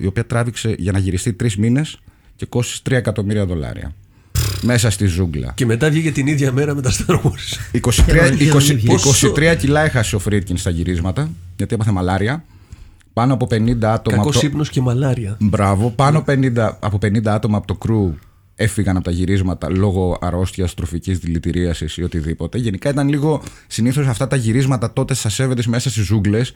[0.00, 1.98] η οποία τράβηξε για να γυριστεί τρεις μήνες
[2.36, 3.94] και κόστησε 3 εκατομμύρια δολάρια.
[4.62, 5.52] Μέσα στη ζούγκλα.
[5.54, 7.78] Και μετά βγήκε την ίδια μέρα με τα Star Wars.
[7.80, 12.44] 23, Χαίρομαι, 20, χαίρομαι, 23 κιλά έχασε ο Φρίτκιν στα γυρίσματα, γιατί έπαθε μαλάρια.
[13.14, 14.16] Πάνω από 50 άτομα.
[14.16, 14.46] Κακός από το...
[14.46, 15.36] ύπνος και μαλάρια.
[15.40, 18.14] Μπράβο, πάνω 50, από 50 άτομα από το κρύο
[18.54, 22.58] έφυγαν από τα γυρίσματα λόγω αρρώστιας, τροφικής δηλητηρίασης ή οτιδήποτε.
[22.58, 23.42] Γενικά ήταν λίγο.
[23.66, 26.52] Συνήθως αυτά τα γυρίσματα τότε συνέβαινε μέσα στις ζούγκλες.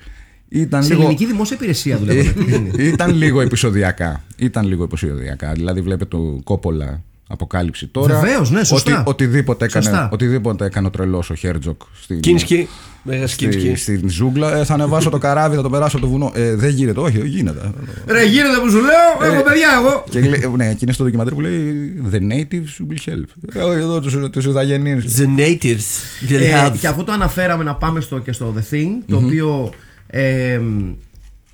[0.49, 1.01] Ήταν Σε λίγο.
[1.01, 2.45] ελληνική δημόσια υπηρεσία δουλεύω.
[2.45, 2.83] Τι είναι.
[2.93, 4.25] ήταν λίγο επεισοδιακά.
[4.37, 5.53] Ήταν λίγο επεισοδιακά.
[5.53, 8.21] Δηλαδή, βλέπετε το Κόπολα Αποκάλυψη τώρα.
[8.21, 9.01] Βεβαίως, ναι, σωστά.
[9.01, 10.09] Οτι, οτιδήποτε, έκανε, Σωστά.
[10.13, 11.83] οτιδήποτε έκανε ο τρελός ο Χέρτζογκ.
[12.03, 12.69] Στην, Κίνσκι.
[13.03, 13.75] Μέγα στη, Κίνσκι.
[13.75, 14.57] στην ζούγκλα.
[14.57, 16.33] Ε, θα ανεβάσω το καράβι, θα το περάσω από το βουνό.
[16.35, 17.01] Ε, δεν γίνεται.
[17.01, 17.71] Όχι, γίνεται.
[18.07, 20.05] Ρε, γίνεται που σου λέω, έχω παιδιά εγώ.
[20.11, 23.55] Και λέει, ναι, και είναι στο ντοκιμαντέρ που λέει The natives will help.
[23.55, 25.17] Ε, όχι, εδώ τους τους Ιδαγενείς.
[25.19, 26.73] The natives will Ε, have.
[26.81, 29.73] και αυτό το αναφέραμε να πάμε στο, και στο The Thing, το οποίο.
[30.07, 30.61] Ε,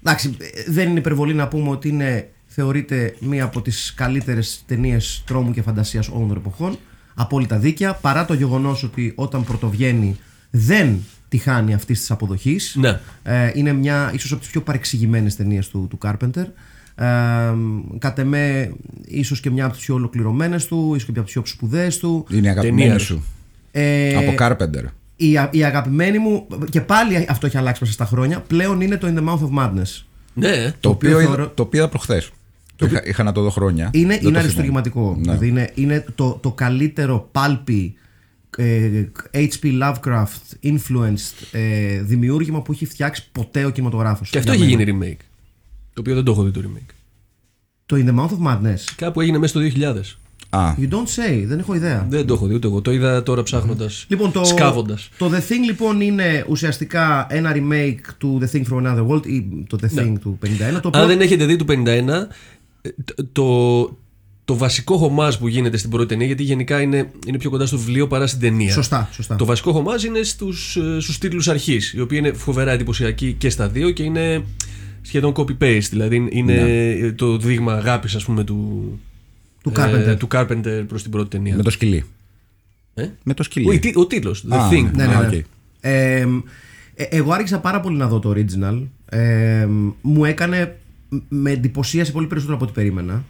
[0.02, 0.36] εντάξει,
[0.68, 5.62] δεν είναι υπερβολή να πούμε ότι είναι, θεωρείται μία από τις καλύτερες ταινίες τρόμου και
[5.62, 6.78] φαντασίας όλων των εποχών.
[7.14, 10.16] Απόλυτα δίκαια, παρά το γεγονός ότι όταν πρωτοβγαίνει
[10.50, 10.98] δεν
[11.36, 12.76] τη χάνει αυτής της αποδοχής.
[12.80, 13.00] Ναι.
[13.22, 16.44] Ε, είναι μια ίσως από τις πιο παρεξηγημένες ταινίες του, του Carpenter.
[16.94, 17.04] Ε,
[17.98, 18.72] κατ' εμέ,
[19.06, 21.98] ίσως και μια από τις πιο ολοκληρωμένες του, ίσως και μια από τις πιο σπουδαίες
[21.98, 22.26] του.
[22.30, 22.98] Είναι η αγαπημένη Ταινία.
[22.98, 23.24] σου.
[23.70, 24.84] Ε, Από Carpenter.
[25.16, 28.96] η, α- η αγαπημένη μου, και πάλι αυτό έχει αλλάξει μέσα στα χρόνια, πλέον είναι
[28.96, 30.02] το In the Mouth of Madness.
[30.34, 30.72] Ναι.
[30.80, 32.30] Το οποίο οποίο, είδα- θεωρώ- το οποίο είδα προχθές.
[32.82, 33.90] Είχα, είχα να το δω χρόνια.
[33.92, 34.38] Είναι, Δεν είναι το θυμάμαι.
[34.38, 35.14] αριστουργηματικό.
[35.16, 35.20] Ναι.
[35.22, 38.03] Δηλαδή είναι, είναι το, το καλύτερο pulpy ε,
[39.32, 39.82] H.P.
[39.82, 44.30] Lovecraft influenced ε, δημιούργημα που έχει φτιάξει ποτέ ο κινηματογράφος.
[44.30, 44.90] Και αυτό Για έχει μένα.
[44.90, 45.24] γίνει remake.
[45.92, 46.94] Το οποίο δεν το έχω δει το remake.
[47.86, 48.78] Το In the Mouth of Madness.
[48.96, 50.00] Κάπου έγινε μέσα στο 2000.
[50.50, 52.06] Α, You don't say, δεν έχω ιδέα.
[52.08, 52.80] Δεν το έχω δει ούτε εγώ.
[52.80, 54.04] Το είδα τώρα ψάχνοντας.
[54.08, 55.08] Λοιπόν, το, Σκάβοντας.
[55.18, 59.46] το The Thing λοιπόν είναι ουσιαστικά ένα remake του The Thing from Another World ή
[59.68, 60.48] το The Thing του 51.
[60.82, 62.28] Το οποίο Αν δεν έχετε δει του 51,
[62.82, 63.44] ε, τ- το,
[64.44, 67.78] το βασικό χωμάζ που γίνεται στην πρώτη ταινία, γιατί γενικά είναι, είναι πιο κοντά στο
[67.78, 68.72] βιβλίο παρά στην ταινία.
[68.72, 69.36] Σωστά, σωστά.
[69.36, 73.50] Το βασικό χωμάζ είναι στους, ε, στους τίτλους αρχής, οι οποίοι είναι φοβερά εντυπωσιακοί και
[73.50, 74.44] στα δύο και είναι
[75.02, 78.88] σχεδόν copy-paste, δηλαδή είναι το δείγμα αγάπης ας πούμε του,
[79.62, 80.16] Του Carpenter.
[80.18, 81.56] του Carpenter προς την πρώτη ταινία.
[81.56, 82.04] με το σκυλί.
[82.94, 83.68] Ε; Με το σκυλί.
[83.68, 84.90] Ο, η τι- ο τίτλος, The Α, Thing.
[84.94, 85.36] Ναι, ναι, Α, ναι.
[85.36, 85.44] οκ.
[85.80, 86.20] Ε,
[86.94, 88.82] ε, εγώ άρχισα πάρα πολύ να δω το original.
[89.08, 89.68] Ε,
[90.00, 90.76] μου έκανε,
[91.28, 93.24] με εντυπωσίασε πολύ περισσότερο από ό,τι περίμενα.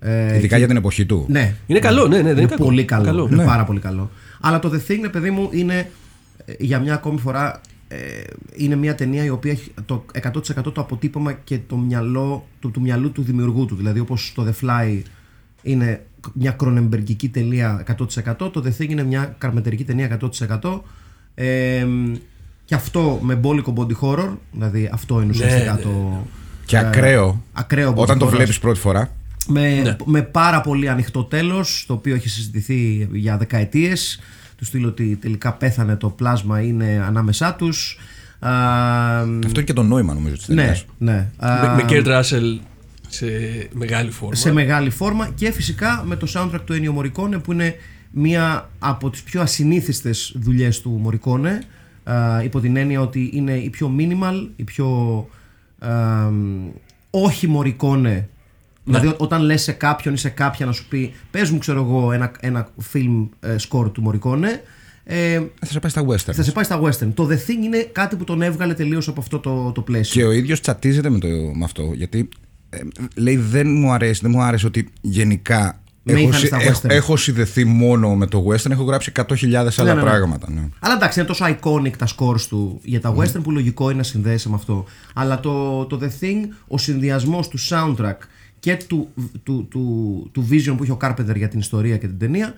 [0.00, 1.24] Ε, Ειδικά για την εποχή του.
[1.28, 1.54] ναι.
[1.66, 2.64] Είναι καλό, ναι, ναι, δεν είναι, είναι κακό.
[2.64, 3.04] πολύ καλό.
[3.04, 3.26] Καλό.
[3.26, 3.44] Είναι Ναι.
[3.44, 4.10] πάρα πολύ καλό.
[4.40, 5.90] Αλλά το The Thing, ρε παιδί μου, είναι
[6.44, 7.96] ε, για μια ακόμη φορά ε,
[8.56, 12.80] είναι μια ταινία η οποία έχει το 100% το αποτύπωμα και το μυαλό του, του
[12.80, 13.74] μυαλού του δημιουργού του.
[13.76, 15.02] Δηλαδή όπως το The Fly
[15.62, 16.02] είναι
[16.34, 20.18] μια κρονεμπεργκική ταινία 100%, το The Thing είναι μια καρμετερική ταινία
[20.60, 20.80] 100%.
[21.34, 21.86] Ε,
[22.64, 26.26] και αυτό με μπόλικο body horror, δηλαδή αυτό είναι ουσιαστικά ναι, το...
[26.66, 27.42] Και ε, ακραίο.
[27.52, 28.30] ακραίο body Όταν το horror.
[28.30, 29.12] βλέπεις πρώτη φορά.
[29.48, 29.96] Με, Ναι.
[30.04, 34.20] με πάρα πολύ ανοιχτό τέλος, το οποίο έχει συζητηθεί για δεκαετίες.
[34.56, 37.98] Του στείλω ότι τελικά πέθανε το πλάσμα, είναι ανάμεσά τους.
[38.40, 40.84] Αυτό είναι και το νόημα νομίζω της ναι, ταινίας.
[40.98, 41.12] ναι.
[41.40, 42.58] Με, Α, με Kurt Russell
[43.08, 43.26] σε
[43.72, 44.34] μεγάλη φόρμα.
[44.34, 47.74] σε μεγάλη φόρμα και φυσικά με το soundtrack του Ennio Morricone που είναι
[48.10, 51.46] μία από τις πιο ασυνήθιστες δουλειές του Morricone
[52.12, 54.88] Α, υπό την έννοια ότι είναι η πιο minimal, η πιο
[55.78, 55.90] α,
[57.10, 57.46] όχι
[58.88, 58.98] μορικόνε.
[59.00, 61.80] Δηλαδή ό- όταν λες σε κάποιον ή σε κάποια να σου πει πες μου ξέρω
[61.80, 64.62] εγώ ένα, ένα film ε, score του Μορικόνε
[65.04, 66.32] ε, Θα σε πάει στα western.
[66.34, 67.08] θα σε πάει στα western.
[67.14, 70.20] Το The Thing είναι κάτι που τον έβγαλε τελείως από αυτό το, το πλαίσιο.
[70.22, 71.90] Και ο ίδιος τσατίζεται με, το, με αυτό.
[71.94, 72.28] Γιατί
[72.70, 72.78] ε,
[73.14, 76.80] λέει δεν μου αρέσει, δεν μου άρεσε ότι γενικά Με έχω, είχαν συ- στα έχω,
[76.82, 76.88] western.
[76.90, 78.70] έχω συνδεθεί μόνο με το western.
[78.70, 80.00] Έχω γράψει 100.000 άλλα Ναι, ναι, ναι.
[80.02, 80.50] πράγματα.
[80.50, 80.68] Ναι.
[80.78, 84.02] Αλλά εντάξει, είναι τόσο iconic τα scores του για τα western που λογικό είναι να
[84.02, 84.84] συνδέεσαι με αυτό.
[85.14, 88.16] Αλλά το, το The Thing, ο συνδυασμός του soundtrack
[88.60, 89.08] και του,
[89.42, 92.54] του, του, του vision που είχε ο Carpenter για την ιστορία και την ταινία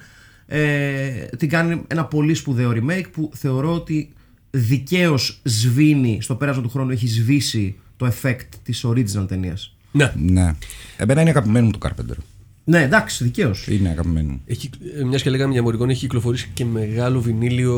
[0.47, 4.13] ε, την κάνει ένα πολύ σπουδαίο remake που θεωρώ ότι
[4.51, 9.77] δικαίως σβήνει στο πέρασμα του χρόνου έχει σβήσει το effect της original ταινίας.
[9.93, 10.13] Ναι.
[10.17, 10.55] ναι.
[10.97, 12.17] Εμένα είναι αγαπημένο μου το Carpenter.
[12.65, 13.67] Ναι, εντάξει, δικαίως.
[13.69, 14.41] Είναι αγαπημένο μου.
[14.47, 14.71] Έχει,
[15.07, 17.75] μιας και λέγαμε για Μορικόνε, έχει κυκλοφορήσει και μεγάλο βινίλιο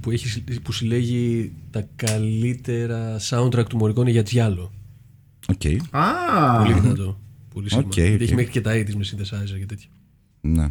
[0.00, 4.72] που, έχει, συ- που συλλέγει τα καλύτερα soundtrack του Μορικόνε για Τζιάλο.
[5.50, 5.94] Οκ.
[5.94, 7.18] Α, Πολύ δυνατό.
[7.54, 7.82] Πολύ σήμα.
[7.86, 8.20] Οκ, Γιατί οκ.
[8.20, 9.88] Έχει μέχρι και τα 80's με synthesizer και τέτοια.
[10.40, 10.70] Ναι.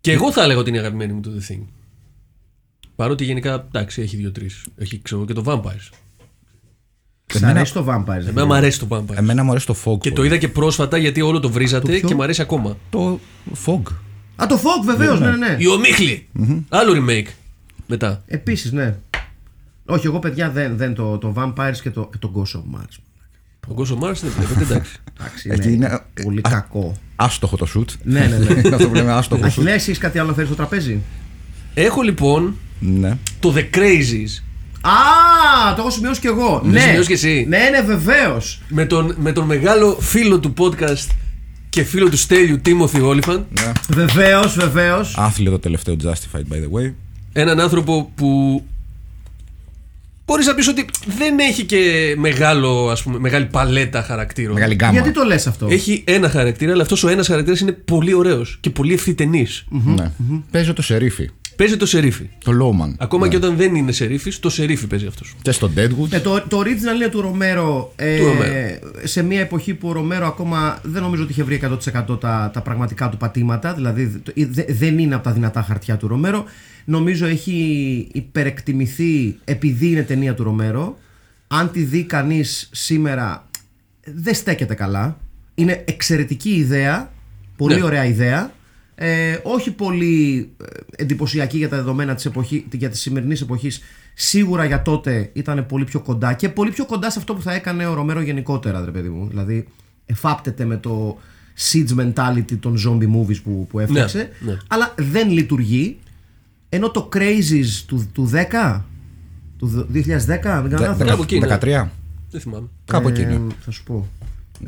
[0.00, 1.62] Και εγώ θα έλεγα ότι είναι αγαπημένη μου το The Thing.
[2.96, 4.50] Παρότι γενικά, εντάξει, έχει δύο-τρει.
[4.76, 5.88] Έχει ξέρω, και το Vampires.
[7.26, 8.26] Σ' αρέσει το Vampire.
[8.26, 9.16] Εμένα μου αρέσει το Vampires.
[9.16, 9.98] Εμένα μου αρέσει το Fog.
[10.00, 10.26] Και το πολύ.
[10.26, 12.76] είδα και πρόσφατα γιατί όλο το βρίζατε Το ποιο; και μου αρέσει ακόμα.
[12.90, 13.20] Το
[13.66, 13.82] Fog.
[14.42, 15.36] Α, το Fog βεβαίως, ναι, ναι.
[15.36, 15.56] ναι.
[15.58, 16.28] Η ομιχλη
[16.68, 17.28] Άλλο remake.
[17.86, 18.22] Μετά.
[18.26, 18.98] Επίσης, ναι.
[19.86, 22.96] Όχι, εγώ παιδιά δεν, δεν το, το Vampires και το, και το Ghost of Mars.
[23.68, 24.92] Ο Γκόσο Mars δεν βλέπετε, εντάξει.
[25.20, 26.94] Εντάξει, Εκεί είναι, είναι- πολύ α- κακό.
[27.16, 27.94] Άστοχο το shoot.
[28.02, 28.52] ναι, ναι, ναι.
[28.64, 29.46] Είναι αυτό που λέμε άστοχο shoot.
[29.46, 30.98] Αχιλέα, εσύ έχεις κάτι άλλο να φέρει στο τραπέζι;
[31.74, 33.16] Έχω λοιπόν Ναι.
[33.40, 34.42] το The Crazies
[34.80, 34.90] Α,
[35.74, 36.62] το έχω σημειώσει κι εγώ.
[36.64, 37.46] ναι, σημειώσει κι εσύ.
[37.48, 38.60] Ναι, ναι, βεβαίως.
[38.68, 41.06] με τον, με τον μεγάλο φίλο του podcast
[41.68, 43.46] και φίλο του Στέλιου Τίμωθη Όλιφαν.
[43.88, 45.14] Βεβαίως, βεβαίως.
[45.18, 46.92] Άθλιο το τελευταίο Justified by the way.
[47.32, 48.62] Έναν άνθρωπο που
[50.28, 50.84] μπορείς να πεις ότι
[51.18, 54.54] δεν έχει και μεγάλο, ας πούμε, μεγάλη παλέτα χαρακτήρων.
[54.54, 54.92] Μεγάλη γκάμα.
[54.92, 58.58] Γιατί το λες αυτό; Έχει ένα χαρακτήρα, αλλά αυτός ο ένας χαρακτήρας είναι πολύ ωραίος
[58.60, 59.46] και πολύ ευθυτενή.
[59.68, 60.12] Ναι.
[60.50, 61.30] Παίζει το σερίφι.
[61.58, 62.28] Παίζει το σερίφι.
[62.44, 62.94] Το Lowman.
[62.98, 63.30] Ακόμα Ναι.
[63.30, 65.34] και όταν δεν είναι σερίφι, το σερίφι παίζει αυτός.
[65.42, 66.10] Και στο Deadwood.
[66.12, 68.78] Ε, το, το original είναι του Ρομέρο, ε, Του Ρομέρο.
[69.04, 71.60] σε μια εποχή που ο Ρομέρο ακόμα δεν νομίζω ότι είχε βρει
[72.14, 75.96] 100% τα, τα πραγματικά του πατήματα, δηλαδή το- δε- δεν είναι από τα δυνατά χαρτιά
[75.96, 76.44] του Ρομέρο.
[76.84, 80.98] Νομίζω έχει υπερεκτιμηθεί επειδή είναι ταινία του Ρομέρο.
[81.46, 83.48] Αν τη δει κανείς σήμερα,
[84.04, 85.16] δεν στέκεται καλά.
[85.54, 87.10] Είναι εξαιρετική ιδέα,
[87.56, 87.82] πολύ Ναι.
[87.82, 88.50] ωραία ιδέα.
[89.00, 90.50] Ε, όχι πολύ
[90.96, 93.80] ε, εντυπωσιακή για τα δεδομένα της, εποχή, για της σημερινής εποχής
[94.14, 97.52] σίγουρα για τότε ήταν πολύ πιο κοντά και πολύ πιο κοντά σε αυτό που θα
[97.52, 99.68] έκανε ο Ρομέρο γενικότερα ρε παιδί μου δηλαδή
[100.06, 101.18] εφάπτεται με το
[101.72, 104.58] siege mentality των zombie movies που, που έφτιαξε Ναι, ναι.
[104.68, 105.98] αλλά δεν λειτουργεί
[106.68, 108.80] ενώ το Crazies του, του 10
[109.58, 111.08] του 2010 δεν κάνω Δε- λάθος.
[111.08, 111.58] Κάπου εκεί, ναι.
[111.60, 111.88] 13.
[112.30, 112.66] Δεν θυμάμαι.
[112.84, 113.20] Κάπου εκεί.
[113.20, 113.38] Ε, ναι.
[113.64, 114.08] θα σου πω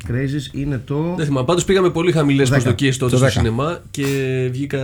[0.08, 1.46] Crazies είναι το Δεν θυμάμαι.
[1.46, 3.30] Πάντως πήγαμε πολύ χαμηλές Το προσδοκίες τότε Το στο 10.
[3.30, 4.04] σινεμά και
[4.52, 4.78] βγήκα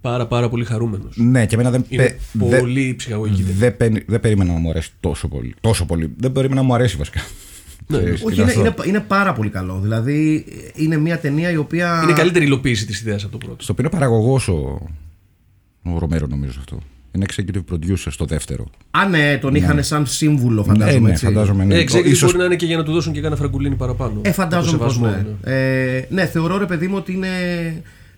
[0.00, 1.16] πάρα πάρα πολύ χαρούμενος.
[1.16, 3.42] Ναι, και εμένα δεν, Είναι πε- δε- πολύ ψυχαγωγική.
[3.42, 3.56] ταινία.
[3.58, 5.54] δεν, πε- δεν περίμενα να μου αρέσει τόσο πολύ.
[5.60, 6.14] Τόσο πολύ.
[6.16, 7.20] Δεν περίμενα να μου αρέσει βασικά.
[7.86, 7.98] Ναι.
[7.98, 8.82] Ξέρεις, όχι, είναι είναι, αυτό.
[8.82, 9.78] είναι, είναι πάρα πολύ καλό.
[9.82, 12.00] Δηλαδή, είναι μια ταινία η οποία.
[12.02, 13.62] Είναι καλύτερη υλοποίηση της ιδέας από το πρώτο.
[13.62, 14.80] Στο οποίο είναι παραγωγός ο,
[15.82, 16.78] ο Ρομέρο, νομίζω αυτό.
[17.12, 18.66] Είναι executive producer στο δεύτερο.
[18.90, 20.98] Α, ναι, τον είχαν σαν σύμβουλο, φαντάζομαι.
[20.98, 21.24] ναι, ναι, έτσι.
[21.24, 21.64] φαντάζομαι.
[21.64, 21.74] Ναι.
[21.78, 24.20] Ε, executive Ίσως- μπορεί να είναι και για να του δώσουν και κάνα φραγκουλίνι παραπάνω.
[24.24, 25.52] Ε, φαντάζομαι Το πως σεβασμό, ναι.
[25.96, 27.28] Ε, ναι, θεωρώ ρε παιδί μου ότι είναι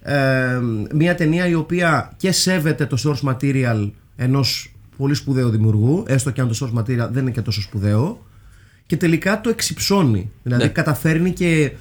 [0.03, 0.59] ε,
[0.95, 6.41] μια ταινία η οποία και σέβεται το source material ενός πολύ σπουδαίου δημιουργού, έστω και
[6.41, 8.27] αν το source material δεν είναι και τόσο σπουδαίο,
[8.87, 10.31] και τελικά το εξυψώνει.
[10.43, 10.69] Δηλαδή Ναι.
[10.69, 11.73] καταφέρνει και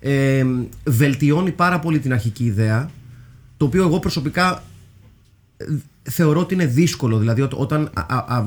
[0.00, 0.44] ε,
[0.84, 2.90] βελτιώνει πάρα πολύ την αρχική ιδέα,
[3.56, 4.62] το οποίο εγώ προσωπικά
[5.56, 5.64] ε,
[6.10, 7.18] θεωρώ ότι είναι δύσκολο.
[7.18, 8.44] Δηλαδή ό- όταν α, α, α,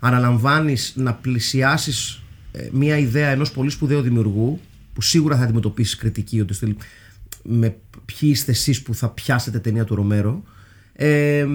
[0.00, 4.60] αναλαμβάνεις να πλησιάσεις ε, μια ιδέα ενός πολύ σπουδαίου δημιουργού
[4.92, 6.74] που σίγουρα θα αντιμετωπίσεις κριτική ότι στυλ,
[7.42, 10.42] με ποιοι είστε εσείς που θα πιάσετε ταινία του Ρομέρο
[10.96, 11.46] ε, ε,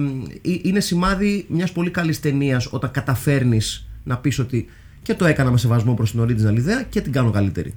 [0.42, 4.66] είναι σημάδι μιας πολύ καλής ταινίας όταν καταφέρνεις να πεις ότι
[5.02, 7.74] και το έκανα με σεβασμό προς την original ιδέα και την κάνω καλύτερη.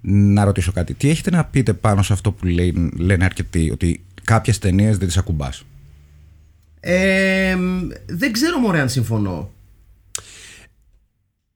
[0.00, 0.94] Να ρωτήσω κάτι.
[0.94, 5.06] Τι έχετε να πείτε πάνω σε αυτό που λέει, λένε αρκετοί, ότι κάποιες ταινίες δεν
[5.06, 5.64] τις ακουμπάς;
[6.90, 7.56] Ε,
[8.06, 9.50] δεν ξέρω μωρέ αν συμφωνώ.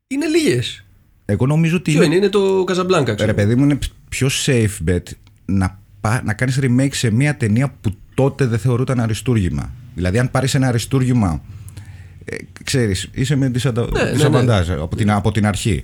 [0.07, 0.85] Είναι λίγες.
[1.25, 1.93] Εγώ νομίζω ότι.
[1.93, 3.35] Ποιο είναι, είναι το Casablanca, Ρε ξέρω.
[3.35, 5.03] παιδί μου, είναι πιο safe bet
[5.45, 9.73] να, πά, να κάνεις remake σε μια ταινία που τότε δεν θεωρούταν αριστούργημα.
[9.95, 11.43] Δηλαδή, αν πάρεις ένα αριστούργημα,
[12.25, 13.61] ε, ξέρεις, είσαι με ναι,
[14.13, 15.83] δισαβαντάζ από, την, από την αρχή.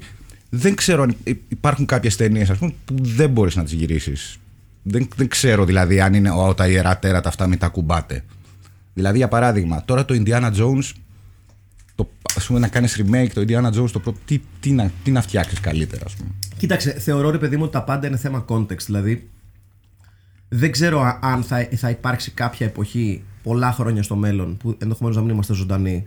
[0.51, 4.39] Δεν ξέρω αν υ- υπάρχουν κάποιες ταινίες, ας πούμε, που δεν μπορείς να τις γυρίσεις.
[4.83, 8.25] Δεν, δεν ξέρω δηλαδή αν είναι «Ω, τα ιερά τέρατα αυτά μην τα κουμπάτε.
[8.99, 10.93] Δηλαδή, για παράδειγμα, τώρα το Indiana Jones
[11.95, 14.19] το, ας πούμε, να κάνεις remake το Indiana Jones το πρώτο.
[14.25, 16.31] Τι, τι, να, τι να φτιάξεις καλύτερα, ας πούμε.
[16.57, 18.83] Κοίταξε, θεωρώ ρε παιδί μου ότι τα πάντα είναι θέμα context.
[18.87, 19.29] Δηλαδή,
[20.49, 25.17] δεν ξέρω α- αν θα, θα υπάρξει κάποια εποχή πολλά χρόνια στο μέλλον, που ενδεχομένως
[25.17, 26.05] να μην είμαστε ζωντανοί,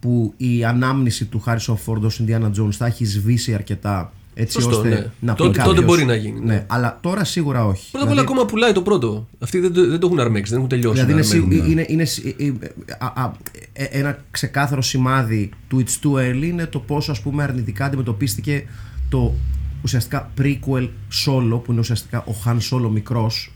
[0.00, 4.76] που η ανάμνηση του Harrison Ford ως Indiana Jones θα έχει σβήσει αρκετά έτσι Σωστό,
[4.76, 4.94] ώστε ναι.
[5.20, 6.44] να πει Τότε- τότε κάποιος- μπορεί να γίνει, ναι.
[6.54, 7.90] Ναι, αλλά τώρα σίγουρα όχι.
[7.90, 9.28] Πρώτα απ' όλα ακόμα πουλάει το πρώτο.
[9.38, 11.04] Αυτοί δεν, το- δεν το έχουν αρμέξει, δεν έχουν τελειώσει.
[11.04, 11.64] Δηλαδή να είναι, αρμέγουν.
[11.64, 12.52] σι- είναι, είναι σι- ε, ε,
[12.98, 13.32] α- α-
[13.72, 18.64] ε, ένα ξεκάθαρο σημάδι του It's Too Early είναι το πόσο ας πούμε αρνητικά αντιμετωπίστηκε
[19.08, 19.34] το
[19.82, 20.88] ουσιαστικά prequel
[21.26, 23.52] solo που είναι ουσιαστικά ο Han Solo μικρός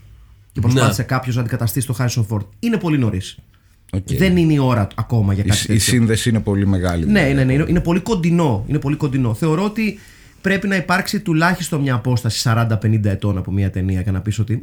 [0.51, 1.07] και προσπάθησε Ναι.
[1.07, 2.45] κάποιος να αντικαταστήσει το Harrison Ford.
[2.59, 3.37] Είναι πολύ νωρίς.
[3.91, 4.07] Οκ.
[4.17, 5.79] Δεν είναι η ώρα του ακόμα για Η, κάτι η τέτοιο.
[5.81, 7.05] σύνδεση είναι πολύ μεγάλη.
[7.05, 8.65] Ναι, ναι, ναι, είναι, είναι πολύ κοντινό.
[8.67, 9.33] Είναι πολύ κοντινό.
[9.33, 9.99] Θεωρώ ότι
[10.41, 14.59] πρέπει να υπάρξει τουλάχιστον μια απόσταση 40-50 ετών από μια ταινία και να πεις ότι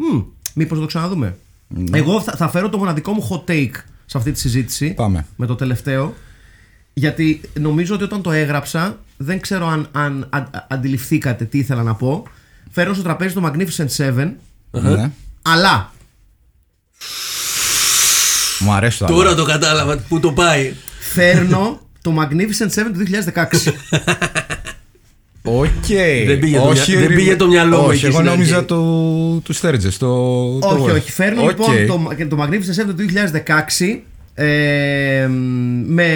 [0.54, 1.36] μήπως το ξαναδούμε.
[1.68, 1.98] Ναι.
[1.98, 3.70] Εγώ θα, θα φέρω το μοναδικό μου hot take
[4.06, 4.94] σε αυτή τη συζήτηση.
[4.94, 5.26] Πάμε.
[5.36, 6.14] Με το τελευταίο.
[6.94, 11.94] Γιατί νομίζω ότι όταν το έγραψα, δεν ξέρω αν, αν αν- αντιληφθήκατε τι ήθελα να
[11.94, 12.26] πω.
[12.70, 14.30] Φέρνω στο τραπέζι το Magnificent Seven,
[14.70, 15.10] Ναι.
[15.42, 15.92] αλλά
[18.60, 19.36] Μου αρέσει το Τώρα άλλο.
[19.36, 20.72] το κατάλαβα που το πάει.
[21.12, 23.72] φέρνω το Magnificent Seven του 2016.
[25.48, 25.86] Οκ.
[26.26, 28.26] Δεν πήγε το Όχι, μυα- δεν ρι- πήγε το μυαλό μου Όχι, εκεί εγώ στην
[28.26, 28.66] νόμιζα αρχή.
[28.66, 28.76] το,
[29.44, 29.88] του Στέρτζες.
[29.98, 30.06] Το,
[30.58, 30.94] το όχι, Word.
[30.94, 31.10] όχι.
[31.12, 31.48] Φέρνω Οκ.
[31.48, 33.04] λοιπόν το, και το Magnificent Seven του
[33.86, 33.98] 2016
[34.38, 35.26] ε,
[35.86, 36.06] με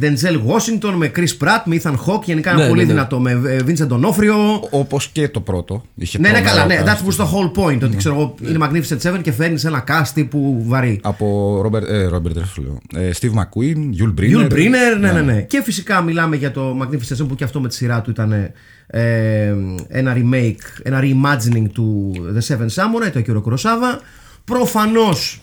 [0.00, 2.24] Denzel Washington, με Chris Pratt, με Ethan Hawke.
[2.24, 2.92] Γενικά ένα Ναι, πολύ ναι, ναι.
[2.92, 3.20] δυνατό.
[3.20, 4.60] Με ε, Vincent D'Onofrio.
[4.70, 5.84] Όπως και το πρώτο.
[5.94, 6.66] Είχε Ναι, ναι, τρομερό καλά.
[6.66, 6.86] Ναι, cast.
[6.86, 7.82] that was the whole point.
[7.82, 11.00] Ότι ξέρω εγώ είναι Magnificent Seven και φέρνεις ένα cast τύπου βαρύ.
[11.02, 13.02] Από Robert, ε, Robert δεν σου λέω.
[13.04, 14.36] Ε, Steve McQueen, Yul Brynner.
[14.38, 15.40] Yul Brynner, ναι, ναι, ναι.
[15.40, 18.32] Και φυσικά μιλάμε για το Magnificent Seven που και αυτό με τη σειρά του ήταν
[18.86, 19.54] ε,
[19.88, 23.98] ένα remake, ένα reimagining του The Seven Samurai, το Akira Kurosawa.
[24.44, 25.40] Προφανώς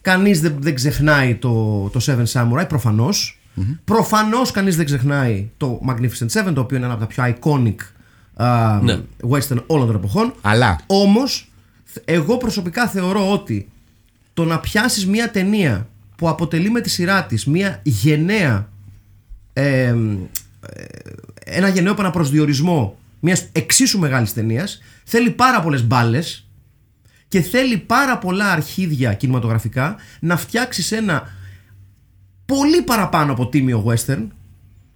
[0.00, 3.40] κανείς δεν, δεν ξεχνάει το, το Seven Samurai, προφανώς.
[3.84, 7.74] Προφανώς κανείς δεν ξεχνάει το Magnificent Seven, το οποίο είναι ένα από τα πιο iconic
[8.44, 8.98] α, Ναι.
[9.30, 10.34] western όλων των εποχών.
[10.40, 11.50] Αλλά Όμως,
[12.04, 13.68] εγώ προσωπικά θεωρώ ότι
[14.34, 18.68] το να πιάσεις μια ταινία που αποτελεί με τη σειρά της μια γενναία
[19.52, 19.94] ε, ε,
[21.44, 26.48] ένα γενναίο επαναπροσδιορισμό μιας εξίσου μεγάλης ταινίας θέλει πάρα πολλές μπάλες
[27.30, 31.22] και θέλει πάρα πολλά αρχίδια κινηματογραφικά να φτιάξεις ένα
[32.46, 34.26] πολύ παραπάνω από τίμιο western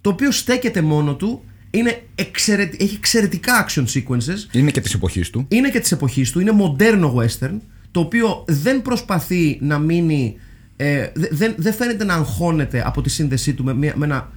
[0.00, 5.30] το οποίο στέκεται μόνο του είναι εξαιρετι- έχει εξαιρετικά action sequences είναι και της εποχής
[5.30, 5.44] του.
[5.48, 7.54] είναι και της εποχής του, είναι μοντέρνο western
[7.90, 10.36] το οποίο δεν προσπαθεί να μείνει
[10.76, 14.30] ε, δε- δεν, δεν φαίνεται να αγχώνεται από τη σύνδεσή του με, μια- με ένα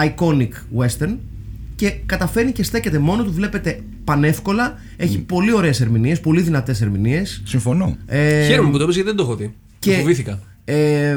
[0.00, 1.16] iconic western
[1.80, 7.42] και καταφέρνει και στέκεται μόνο του, βλέπετε πανεύκολα, έχει πολύ ωραίες ερμηνείες, πολύ δυνατές ερμηνείες
[7.44, 7.96] Συμφωνώ.
[8.06, 9.54] ε, Χαίρομαι που το είπες γιατί δεν το έχω δει.
[9.78, 9.96] και Και...
[9.98, 10.38] Φοβήθηκα.
[10.64, 11.16] ε,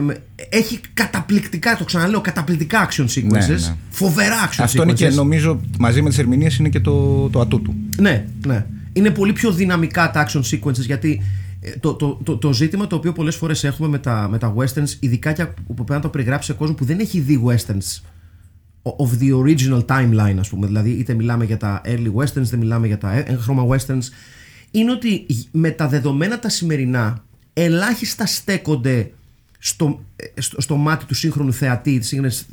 [0.50, 3.76] έχει καταπληκτικά, το ξαναλέω, καταπληκτικά action sequences, Ναι, ναι.
[3.90, 4.86] φοβερά action Αυτό sequences.
[4.86, 7.76] είναι και νομίζω μαζί με τις ερμηνείες είναι και το, το ατού του.
[8.02, 8.66] Ναι, ναι.
[8.94, 11.22] Είναι πολύ πιο δυναμικά τα action sequences γιατί
[11.62, 14.54] ε, το, το, το, το ζήτημα το οποίο πολλές φορές έχουμε με τα, με τα
[14.58, 18.02] westerns, ειδικά και που πρέπει να το περιγράψει σε κόσμος που δεν έχει δει westerns
[18.84, 20.68] of the original timeline, ας πούμε.
[20.68, 24.04] Δηλαδή, είτε μιλάμε για τα early westerns, είτε μιλάμε για τα έγχρωμα westerns.
[24.72, 29.12] Είναι ότι με τα δεδομένα τα σημερινά, ελάχιστα στέκονται
[29.60, 32.46] στο, ε, στο, στο μάτι του σύγχρονου θεατή, της σύγχρονης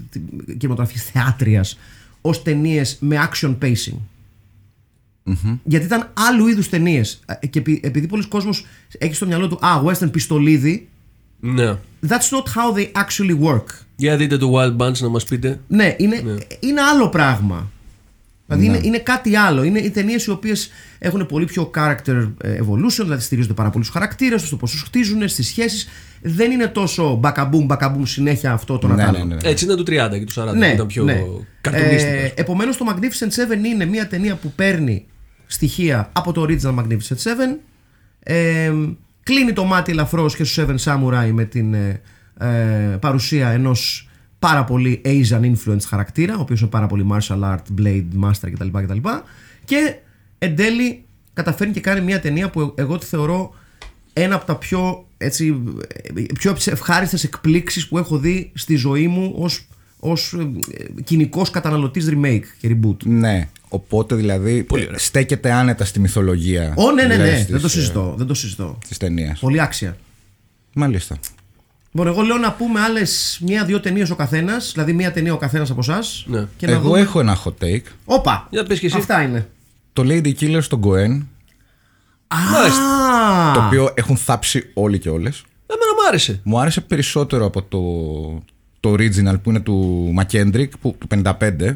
[0.47, 1.79] κινηματογραφικής θεάτριας,
[2.21, 3.97] ως ταινίες με action pacing.
[5.65, 7.21] Γιατί ήταν άλλου είδους ταινίες.
[7.51, 8.65] Και επει- επειδή πολλοί κόσμος
[8.99, 10.89] έχει στο μυαλό του Α, western πιστολίδι,
[11.41, 11.77] Ναι.
[12.09, 13.65] that's not how they actually work.
[14.01, 15.61] Για δείτε το Wild Bunch να μας πείτε.
[15.67, 16.17] Ναι, είναι,
[16.61, 17.71] είναι άλλο πράγμα.
[18.47, 19.63] Δηλαδή είναι, είναι κάτι άλλο.
[19.63, 23.85] Είναι οι ταινίες οι οποίες έχουν πολύ πιο character ε, evolution, δηλαδή στηρίζονται πάρα πολύ
[23.85, 25.89] στους χαρακτήρες τους, στο πώς τους χτίζουν, στις σχέσεις.
[26.23, 29.37] Δεν είναι τόσο μπακαμπούμ, μπακαμπούμ συνέχεια αυτό το Ναι, να ναι, ναι.
[29.43, 31.23] Έτσι ήταν του 30 και του 40 ναι, που ήταν πιο ναι.
[31.61, 32.13] καρτουνίστικο.
[32.13, 35.07] Ε, Επομένως, το Magnificent Seven είναι μια ταινία που παίρνει
[35.47, 37.57] στοιχεία από το original Magnificent Seven.
[38.23, 38.73] Ε,
[39.23, 41.75] κλείνει το μάτι ελαφρώ και στους Seven Samurai με την
[42.41, 47.41] ε, ε, παρουσία ενός πάρα πολύ Asian influence χαρακτήρα, ο οποίος είναι πάρα πολύ martial
[47.43, 48.69] art, blade master κτλ.
[48.73, 48.99] κτλ.
[49.65, 49.97] Και
[50.39, 53.55] εν τέλει καταφέρνει και κάνει μια ταινία που εγώ τη θεωρώ
[54.13, 55.63] ένα από τα πιο, έτσι,
[56.15, 62.09] ε, πιο ευχάριστες εκπλήξεις που έχω δει στη ζωή μου ως, ως ε, κοινικός καταναλωτής
[62.11, 63.05] remake και reboot.
[63.05, 63.49] Ναι.
[63.69, 66.75] Οπότε δηλαδή στέκεται άνετα στη μυθολογία.
[66.77, 68.79] Ω, ναι, ναι, ναι, λες, δεν το της, συζητώ, δεν το συζητώ.
[68.89, 69.39] Της ταινίας.
[69.39, 69.97] Πολύ άξια.
[70.73, 71.19] Μάλιστα.
[71.93, 75.71] Λοιπόν, εγώ λέω να πούμε άλλες μία-δύο ταινίες ο καθένας, δηλαδή μία ταινία ο καθένας
[75.71, 76.25] από εσάς.
[76.27, 76.47] Ναι.
[76.57, 77.01] Και να Εγώ δούμε.
[77.01, 77.83] έχω ένα hot take.
[78.05, 78.47] Όπα!
[78.51, 78.97] Για πες και εσύ.
[78.97, 79.49] Αυτά είναι.
[79.93, 81.23] Το Lady Killer στον Goen,
[82.29, 85.43] Α, το οποίο έχουν θάψει όλοι και όλες.
[85.67, 86.41] Εμένα μου άρεσε.
[86.43, 87.81] Μου άρεσε περισσότερο από το,
[88.81, 91.75] το original που είναι του Μακέντρικ που, του 55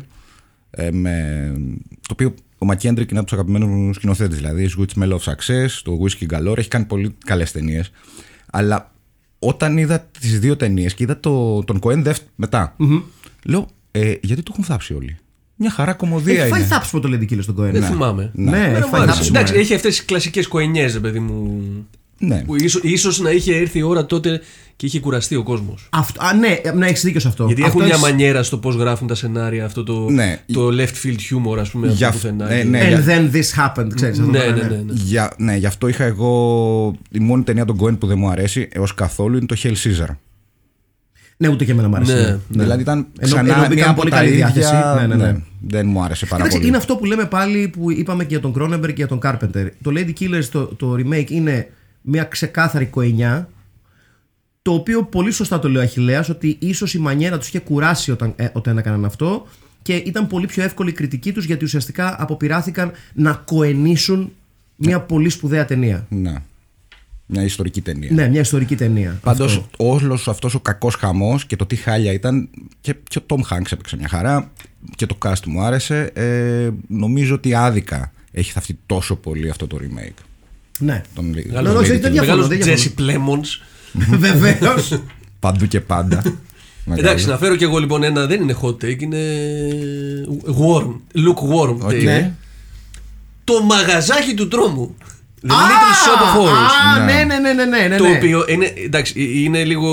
[0.70, 1.52] ε, με,
[1.90, 4.36] το οποίο ο Μακέντρικ είναι από τους αγαπημένους σκηνοθέτες.
[4.36, 7.90] Δηλαδή, Switch Smell of Success, το Whiskey Galore, έχει κάνει πολύ καλές ταινίες.
[8.50, 8.92] Αλλά
[9.38, 12.76] όταν είδα τις δύο ταινίες και είδα το, τον Coen Deft μετά,
[13.44, 15.16] λέω, ε, γιατί το έχουν θάψει όλοι;
[15.56, 16.68] Μια χαρά κομμωδία Έχει φάει είναι.
[16.68, 17.70] θάψιμο το Lady Killer στον Coen.
[17.72, 18.30] Δεν θυμάμαι.
[18.34, 19.16] Ναι, έχει Εμένα μου φάει άρεσε.
[19.16, 19.38] θάψιμο.
[19.38, 19.60] Εντάξει, ε.
[19.60, 21.62] έχει αυτές τις κλασικές κοενιές, ρε παιδί μου.
[22.26, 22.42] Ναι.
[22.46, 24.40] Που ίσως ίσως να είχε έρθει η ώρα τότε
[24.76, 25.88] και είχε κουραστεί ο κόσμος.
[25.92, 27.44] Αυτό, α, ναι, ναι έχεις δίκιο σε αυτό.
[27.46, 30.38] Γιατί αυτό έχουν μια έχεις- μανιέρα στο πώς γράφουν τα σενάρια, αυτό το, Ναι.
[30.52, 32.52] το left field humor, ας πούμε, Για αυτό αυ- πουθενά.
[32.52, 32.80] ε, ναι.
[32.80, 33.38] And για- then this
[33.82, 34.18] happened, ξέρεις.
[34.18, 34.92] αυτό το ναι, πράγμα, ναι, ναι, ναι.
[34.92, 36.94] Για, ναι, γι' αυτό είχα εγώ.
[37.10, 40.16] Η μόνη ταινία των Coen που δεν μου αρέσει έως καθόλου είναι το Hell Caesar.
[41.36, 42.14] Ναι, ούτε και εμένα μου άρεσε.
[42.14, 42.20] Ναι.
[42.48, 42.62] ναι.
[42.62, 44.46] Δηλαδή ήταν Ενώ- ξανά ενώ μπήκαν μία από πολύ τα καλή ίδια.
[44.54, 45.06] διάθεση.
[45.06, 45.36] Ναι, ναι, ναι.
[45.66, 46.68] δεν μου άρεσε πάρα Κοίταξε, πολύ.
[46.68, 49.66] είναι αυτό που λέμε πάλι που είπαμε και για τον Cronenberg και για τον Carpenter.
[49.82, 51.68] Το Lady Killers, το, το remake, είναι
[52.06, 53.48] μια ξεκάθαρη κοενιά.
[54.62, 58.10] Το οποίο πολύ σωστά το λέει ο Αχιλέας ότι ίσως η μανιέρα τους είχε κουράσει
[58.10, 59.46] όταν, ε, όταν έκαναν αυτό
[59.82, 64.32] και ήταν πολύ πιο εύκολη η κριτική τους γιατί ουσιαστικά αποπειράθηκαν να κοενήσουν
[64.76, 66.06] μια πολύ σπουδαία ταινία.
[66.08, 66.34] Ναι.
[67.26, 68.10] Μια ιστορική ταινία.
[68.12, 69.18] Ναι, μια ιστορική ταινία.
[69.22, 69.68] Πάντως, Αυτό.
[69.76, 72.48] όλος αυτός ο κακός χαμός και το τι χάλια ήταν.
[72.80, 74.50] Και, και ο Tom Hanks έπαιξε μια χαρά.
[74.96, 76.10] Και το cast μου άρεσε.
[76.14, 80.22] Ε, νομίζω ότι άδικα έχει θαυτεί τόσο πολύ αυτό το remake.
[80.78, 81.02] Ναι.
[81.14, 82.12] Τον, Ναι, τον όχι, Lady δεν Killer.
[82.12, 83.40] διαφωνώ, Μεγάλος δεν Jesse διαφωνώ.
[83.42, 83.46] Plemons.
[84.26, 85.00] Βεβαίως.
[85.40, 86.22] Παντού και πάντα.
[86.84, 87.00] Μεγάλο.
[87.08, 89.18] Εντάξει, να φέρω κι εγώ λοιπόν ένα, δεν είναι hot take, είναι
[90.46, 91.90] warm, lukewarm Οκ.
[91.90, 92.02] take.
[92.04, 92.32] Ναι.
[93.44, 94.94] Το μαγαζάκι του τρόμου.
[95.46, 97.00] The Little Shop of Horrors.
[97.00, 97.96] Α, ναι, ναι, ναι, ναι, ναι, ναι.
[97.96, 98.16] Το ναι.
[98.16, 99.90] οποίο είναι, εντάξει, ε, είναι λίγο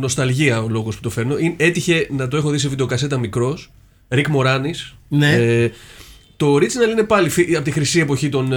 [0.00, 1.38] νοσταλγία ο λόγος που το φέρνω.
[1.38, 3.70] Είναι- Έτυχε να το έχω δει σε βιντεοκασέτα μικρός.
[4.08, 4.74] Ρικ Μοράνις.
[5.08, 5.36] Ναι.
[6.44, 8.56] Το original είναι πάλι φι- από τη χρυσή εποχή των, ε,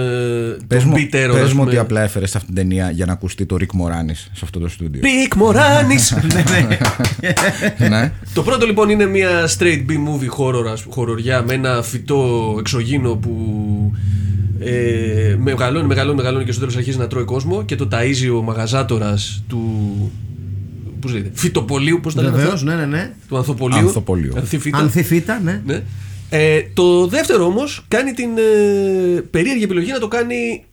[0.66, 1.70] Πες των μου, beat terror, πες ας μου πούμε.
[1.70, 4.58] ότι απλά έφερες σε αυτήν την ταινία για να ακουστεί το Rick Moranis σε αυτό
[4.58, 5.00] το στούντιο.
[5.02, 5.94] Ρικ Μωράνη!
[7.88, 8.12] ναι.
[8.34, 12.56] Το πρώτο λοιπόν είναι μια straight B movie horror, ας πούμε, χοροριά με ένα φυτό
[12.58, 13.32] εξωγήινο που
[14.60, 18.42] ε, μεγαλώνει, μεγαλώνει, μεγαλώνει και στο τέλος αρχίζει να τρώει κόσμο και το ταΐζει ο
[18.42, 19.62] μαγαζάτορας του
[21.00, 23.10] πώς λέγεται, φυτοπολίου, πώς τα λένε Βεβαίως, αυτά, ναι, ναι, ναι.
[23.28, 23.78] του ανθοπολίου.
[23.78, 24.32] Ανθοπολίου.
[24.36, 24.78] Ανθίφυτα.
[24.78, 25.62] Ανθιφύτα, ναι.
[25.66, 25.82] Ναι.
[26.30, 30.64] Ε, το δεύτερο όμως κάνει την ε, περίεργη επιλογή να το κάνει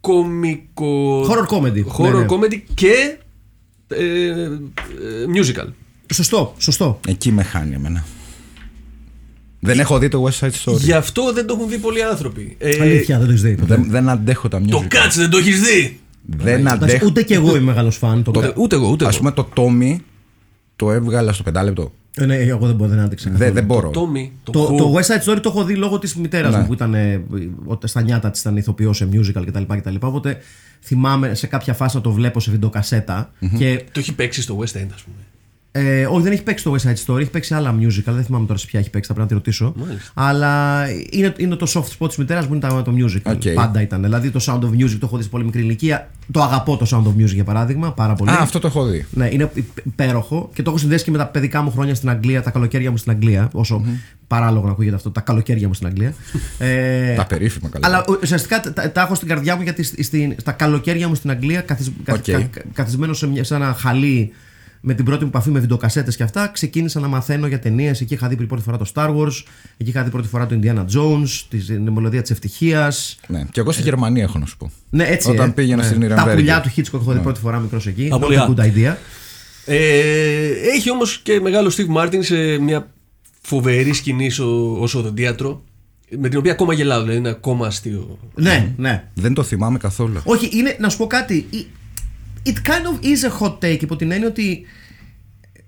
[0.00, 1.22] κομικό...
[1.28, 1.84] Horror comedy.
[1.98, 2.26] Horror Ναι, ναι.
[2.28, 3.16] comedy και
[3.88, 4.48] ε, ε,
[5.34, 5.66] musical.
[6.14, 7.00] Σωστό, σωστό.
[7.08, 8.04] Εκεί με χάνει εμένα.
[9.60, 10.78] Δεν έχω δει το West Side Story.
[10.78, 12.56] Γι' αυτό δεν το έχουν δει πολλοί άνθρωποι.
[12.58, 13.54] Ε, Αλήθεια, δεν το έχεις δει.
[13.54, 13.74] ποτέ.
[13.74, 14.94] Δεν, δεν αντέχω τα το musical.
[14.94, 16.00] Cats δεν το έχεις δει.
[16.22, 17.06] Δεν Εντάξει, αντέχω.
[17.06, 18.22] Ούτε και εγώ είμαι μεγάλος φαν.
[18.22, 18.32] Το...
[18.36, 19.18] Ούτε, ούτε εγώ, ούτε Α εγώ.
[19.18, 19.96] πούμε το Tommy
[20.76, 21.92] το έβγαλα στο πεντάλεπτο.
[22.16, 23.24] Ε, ναι, εγώ δεν μπορώ, δεν άντεξα.
[23.30, 23.54] Δεν, καθόλου.
[23.54, 23.90] δεν μπορώ.
[23.90, 24.76] Tommy, το, Το, Who.
[24.76, 26.60] το West Side Story το έχω δει λόγω της μητέρας Ναι.
[26.60, 27.24] μου που ήταν ε,
[27.64, 29.62] όταν στα νιάτα της ήταν ηθοποιός σε musical κτλ.
[29.76, 29.94] κτλ.
[30.00, 30.38] Οπότε
[30.82, 33.32] θυμάμαι σε κάποια φάση να το βλέπω σε βιντεοκασέτα.
[33.58, 35.16] Και, Το έχει παίξει στο West End, ας πούμε.
[35.76, 38.02] Ε, όχι, δεν έχει παίξει το West Side Story, έχει παίξει άλλα musical.
[38.12, 39.72] Δεν θυμάμαι τώρα σε ποια έχει παίξει, θα πρέπει να τη ρωτήσω.
[39.76, 40.10] Μάλιστα.
[40.14, 43.32] Αλλά είναι, είναι το soft spot της μητέρας μου, είναι τα- το musical.
[43.32, 43.42] Οκ.
[43.54, 44.02] Πάντα ήταν.
[44.02, 46.08] Δηλαδή το Sound of Music το έχω δει σε πολύ μικρή ηλικία.
[46.32, 48.30] Το αγαπώ το Sound of Music για παράδειγμα πάρα πολύ.
[48.30, 49.06] Α, αυτό το έχω δει.
[49.10, 49.50] Ναι, είναι
[49.84, 52.90] υπέροχο και το έχω συνδέσει και με τα παιδικά μου χρόνια στην Αγγλία, τα καλοκαίρια
[52.90, 53.48] μου στην Αγγλία.
[53.52, 53.84] Όσο
[54.26, 56.14] παράλογο να ακούγεται αυτό, τα καλοκαίρια μου στην Αγγλία.
[56.58, 57.86] ε, Τα περίφημα καλά.
[57.86, 61.14] αλλά ουσιαστικά τα, τα- τα έχω στην καρδιά μου γιατί στη- στην- στα καλοκαίρια μου
[61.14, 62.34] στην Αγγλία, καθισ, καθ- Οκ.
[62.34, 64.32] κα- καθισμένος σε, μια- σε ένα χαλί
[64.86, 68.00] με την πρώτη μου επαφή με βιντεοκασέτες και αυτά, ξεκίνησα να μαθαίνω για ταινίες.
[68.00, 69.42] Εκεί είχα δει πρώτη φορά το Star Wars,
[69.76, 73.16] εκεί είχα δει πρώτη φορά το Indiana Jones, τη μελωδία της ευτυχίας.
[73.26, 73.44] Ναι.
[73.50, 74.70] Και εγώ στη Γερμανία έχω να σου πω.
[74.90, 75.30] Ναι, έτσι.
[75.30, 75.52] Όταν ε.
[75.52, 75.88] πήγαινα Ναι.
[75.88, 76.36] στην Τα Νυρεμβέργη.
[76.40, 78.08] πουλιά του Hitchcock έχω δει πρώτη φορά μικρός εκεί.
[78.08, 78.48] Τα Not πουλιά.
[78.48, 78.94] a good idea.
[79.66, 82.88] Ε, έχει όμως και μεγάλο Steve Martin σε μια
[83.42, 85.62] φοβερή σκηνή στο- ως οδοντίατρο.
[86.18, 88.18] Με την οποία ακόμα γελάω, δηλαδή είναι ακόμα αστείο.
[88.34, 89.04] Ναι, ναι.
[89.14, 90.20] Δεν το θυμάμαι καθόλου.
[90.24, 91.46] Όχι, είναι, να σου πω κάτι.
[92.46, 94.62] It kind of is a hot take υπό την έννοια ότι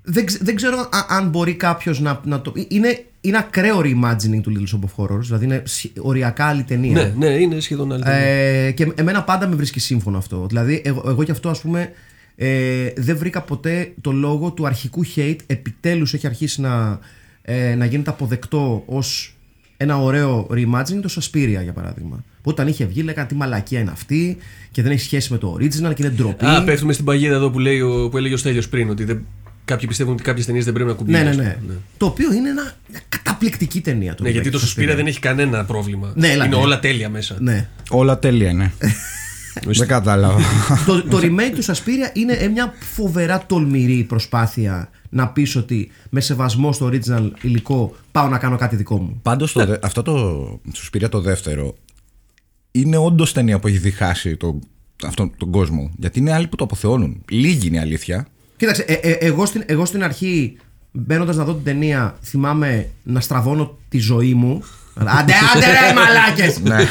[0.03, 2.53] δεν, ξε- δεν ξέρω α- αν μπορεί κάποιος να, να το.
[2.69, 6.93] Είναι, είναι ακραίο reimagining του Little Shop of Horrors, δηλαδή είναι σχ- οριακά άλλη ταινία.
[6.93, 8.03] Ναι, ναι, είναι σχεδόν άλλη.
[8.03, 8.19] ταινία.
[8.21, 10.47] Ε, και εμένα πάντα με βρίσκει σύμφωνο αυτό.
[10.49, 11.93] Δηλαδή, εγώ, εγώ και αυτό, ας πούμε,
[12.37, 15.37] ε, δεν βρήκα ποτέ το λόγο του αρχικού hate.
[15.47, 16.99] Επιτέλους έχει αρχίσει να,
[17.43, 19.37] ε, να γίνεται αποδεκτό ως
[19.77, 22.25] ένα ωραίο reimagining το Suspiria για παράδειγμα.
[22.47, 24.37] Που όταν είχε βγει, λέγανε τι μαλακία είναι αυτή
[24.71, 26.45] και δεν έχει σχέση με το original και είναι ντροπή.
[26.45, 29.27] Α, πέφτουμε στην παγίδα εδώ που, λέει ο, που έλεγε ο Στέλιος πριν, ότι δεν,
[29.65, 31.25] κάποιοι πιστεύουν ότι κάποιες ταινίες δεν πρέπει να ναι, κουμπίσουν.
[31.25, 31.79] ναι, ας ναι, πούμε.
[31.97, 34.15] Το οποίο είναι ένα, μια καταπληκτική ταινία.
[34.15, 36.13] Το Ναι, γιατί remake το του Suspiria δεν έχει κανένα πρόβλημα.
[36.15, 36.63] Ναι, έλα, είναι ναι.
[36.63, 37.37] όλα τέλεια μέσα.
[37.41, 37.69] Ναι.
[37.91, 38.73] Όλα τέλεια είναι.
[39.67, 40.41] Δεν κατάλαβα.
[40.87, 46.21] το, το remake του Σασπίρια είναι ε, μια φοβερά τολμηρή προσπάθεια να πεις ότι με
[46.21, 49.19] σεβασμό στο original υλικό πάω να κάνω κάτι δικό μου.
[49.23, 51.75] Πάντως αυτό το Σουσπίρια το δεύτερο
[52.81, 54.59] είναι όντως ταινία που έχει διχάσει το,
[55.05, 55.91] αυτόν τον κόσμο.
[55.99, 57.23] Γιατί είναι άλλοι που το αποθεώνουν.
[57.31, 58.27] Λίγοι είναι η αλήθεια.
[58.57, 60.57] Κοίταξε, ε, ε, εγώ, στην, εγώ στην αρχή
[60.93, 64.63] μπαίνοντας να δω την ταινία, θυμάμαι να στραβώνω τη ζωή μου.
[64.95, 66.61] Άντε, άντε ρε μαλάκες!
[66.63, 66.85] Ναι.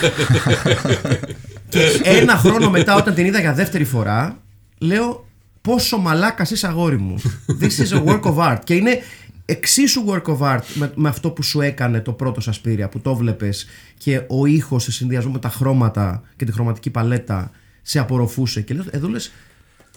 [1.69, 4.39] Και ένα χρόνο μετά, όταν την είδα για δεύτερη φορά,
[4.77, 5.25] λέω
[5.61, 7.21] πόσο μαλάκας είσαι αγόρι μου.
[7.61, 8.59] This is a work of art.
[8.63, 8.99] Και είναι
[9.45, 13.15] εξίσου work of art με, με αυτό που σου έκανε το πρώτο Σασπίρια, που το
[13.15, 13.67] βλέπεις
[13.97, 18.61] και ο ήχος σε συνδυασμό με τα χρώματα και τη χρωματική παλέτα σε απορροφούσε.
[18.61, 19.31] Και λέω, εδώ λες,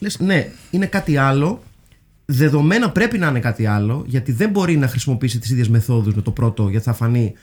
[0.00, 1.62] λες, ναι, είναι κάτι άλλο.
[2.24, 6.22] Δεδομένα πρέπει να είναι κάτι άλλο, γιατί δεν μπορεί να χρησιμοποιήσει τις ίδιες μεθόδους με
[6.22, 7.34] το πρώτο, γιατί θα φανεί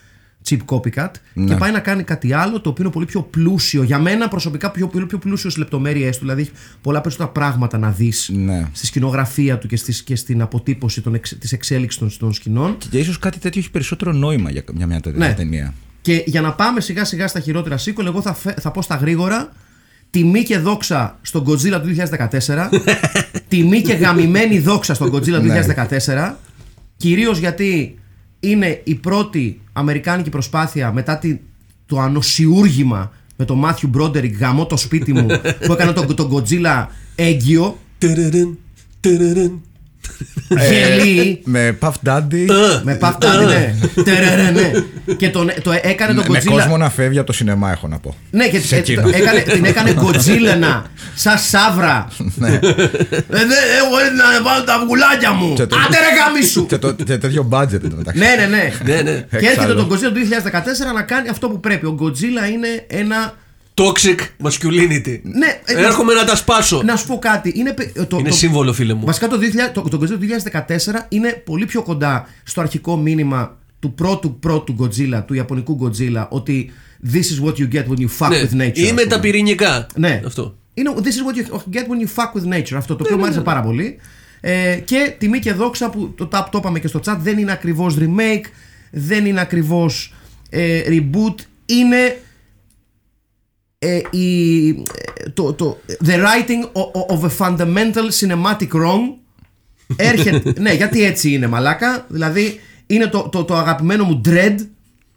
[0.50, 1.10] cheap copycat.
[1.34, 1.46] Ναι.
[1.46, 3.84] Και πάει να κάνει κάτι άλλο το οποίο είναι πολύ πιο πλούσιο.
[3.84, 6.18] Για μένα προσωπικά πιο, πιο, πιο πλούσιος στι λεπτομέρειέ του.
[6.20, 8.68] Δηλαδή έχει πολλά περισσότερα πράγματα να δεις Ναι.
[8.72, 12.78] στη σκηνογραφία του και, στις, και στην αποτύπωση των εξ, της εξέλιξης των, των σκηνών.
[12.90, 15.34] Και ίσως κάτι τέτοιο έχει περισσότερο νόημα για μια, μια τέτοια Ναι.
[15.34, 15.74] ταινία.
[16.02, 18.96] Και για να πάμε σιγά σιγά στα χειρότερα sequel, εγώ θα, φε- θα πω στα
[18.96, 19.52] γρήγορα
[20.10, 22.70] τιμή και δόξα στον Godzilla του 2014.
[23.48, 25.66] τιμή και γαμημένη δόξα στον Godzilla του Ναι.
[25.90, 26.34] 2014.
[26.98, 28.00] Κυρίως γιατί
[28.40, 31.40] είναι η πρώτη αμερικάνικη προσπάθεια μετά τη,
[31.86, 35.28] το ανοσιούργημα με τον Μάθιου Μπρόντερικ γαμώ το σπίτι μου
[35.66, 37.78] που έκανε τον, τον Godzilla έγκυο.
[40.48, 41.06] Τερερεν, τερερεν.
[41.06, 41.42] Γελί.
[41.46, 42.46] Με Puff Daddy.
[42.84, 43.76] με παυτάντι, ναι.
[44.04, 44.72] Τερερε, ναι.
[45.18, 46.50] Και τον, το έκανε τον με, με Godzilla.
[46.52, 48.16] κόσμο να φεύγει από το σινεμά, έχω να πω.
[48.32, 49.02] Ναι, και Σε ε, εκείνο.
[49.02, 50.86] το- έκανε, την έκανε γκοτζίλενα,
[51.16, 52.08] σαν σαύρα.
[52.36, 52.48] Ναι.
[52.48, 52.60] Ε,
[53.30, 55.54] δε, εγώ ήρθα να βάλω τα αυγουλάκια μου.
[55.56, 56.66] Και το- Άντε ρε γαμίσου.
[56.66, 58.20] και, το, και τέτοιο budget εδώ μεταξύ.
[58.20, 58.72] ναι, ναι, ναι.
[58.86, 59.12] Ναι, ναι.
[59.12, 59.76] Και έρχεται Εξάλλου.
[59.76, 60.20] τον Godzilla του
[60.92, 61.86] 2014 να κάνει αυτό που πρέπει.
[61.86, 63.34] Ο Godzilla είναι ένα.
[63.78, 65.20] Toxic masculinity.
[65.24, 66.82] Ναι, ε, Έρχομαι να τα σπάσω.
[66.86, 67.54] Να σου πω κάτι.
[67.56, 69.06] Είναι, πε- το, Είναι το- σύμβολο, φίλε μου.
[69.06, 73.58] Βασικά το, 2000, το, το Godzilla του 2014 είναι πολύ πιο κοντά στο αρχικό μήνυμα
[73.80, 76.72] του πρώτου πρώτου Godzilla, του Ιαπωνικού Godzilla, ότι
[77.14, 78.78] this is what you get when you fuck Ναι, with nature.
[78.78, 79.20] Ή ας με τα πούμε.
[79.20, 79.88] πυρηνικά.
[79.96, 80.22] Ναι.
[80.26, 80.58] Αυτό.
[80.74, 82.76] Είναι this is what you get when you fuck with nature.
[82.78, 83.46] Αυτό το οποίο ναι, μου άρεσε ναι.
[83.46, 83.98] πάρα πολύ.
[84.42, 87.52] Ε, και τιμή και δόξα που το, το, το είπαμε και στο chat δεν είναι
[87.52, 88.44] ακριβώς remake,
[88.92, 90.14] δεν είναι ακριβώς
[90.50, 92.16] ε, reboot, είναι ε,
[94.10, 99.02] η, ε, το, το, the writing o- o- of a fundamental cinematic wrong
[99.96, 104.56] έρχεται, ναι γιατί έτσι είναι μαλάκα, δηλαδή είναι το, το, το αγαπημένο μου Dredd,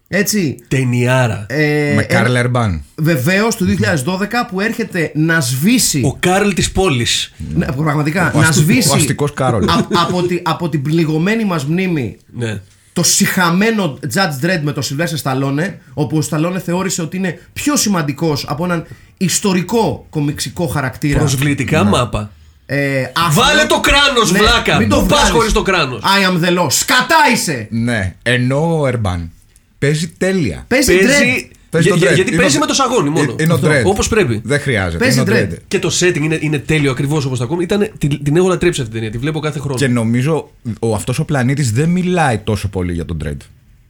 [0.07, 1.45] έτσι, Ταινιάρα.
[1.49, 2.83] ε, με ε, Karl Urban.
[2.95, 3.65] Βεβαίως του
[4.05, 6.01] 2012 που έρχεται να σβήσει.
[6.05, 7.33] Ο Καρλ της πόλης.
[7.55, 8.31] Ναι, πραγματικά.
[8.35, 8.89] Ο να αστικό- σβήσει.
[8.91, 9.69] ο αστικός Κάρολος.
[9.69, 12.61] α- από, τη, από την πληγωμένη μας μνήμη Ναι.
[12.99, 17.75] Το συχαμένο Judge Dredd με το Sylvester Stallone, όπου ο Stallone θεώρησε ότι είναι πιο
[17.75, 18.85] σημαντικός από έναν
[19.17, 21.19] ιστορικό κομιξικό χαρακτήρα.
[21.19, 22.31] Προσβλητικά μάπα.
[22.65, 24.71] Ε, αυτό- Βάλε το κράνος, Ναι, βλάκα.
[24.77, 25.29] μην Μην το πας βγάλεις.
[25.29, 26.01] χωρίς το κράνος.
[26.03, 26.67] I am the law.
[26.71, 27.67] Σκατά είσαι!
[27.71, 29.31] Ναι, ενώ ο Ερμπάν
[29.79, 30.65] παίζει τέλεια.
[30.67, 31.05] Παίζει Dredd.
[31.05, 31.49] Παίζει.
[31.69, 32.15] Παίζει Για- τον για- Dredd.
[32.15, 33.35] γιατί Είναι παίζει ο- με το σαγόνι μόνο.
[33.39, 33.83] Είναι ο Dredd.
[33.85, 34.41] Όπως πρέπει.
[34.43, 34.97] Δεν χρειάζεται.
[34.97, 35.53] Παίζει είναι ο Dredd.
[35.53, 35.57] Dredd.
[35.67, 37.63] Και το setting είναι, είναι τέλειο ακριβώς όπως το ακούμε.
[37.63, 39.11] Ήταν, την, την έχω λατρέψει αυτή την ταινία.
[39.15, 39.75] Τη βλέπω κάθε χρόνο.
[39.77, 43.37] Και νομίζω ο, αυτός ο πλανήτης δεν μιλάει τόσο πολύ για τον Dredd.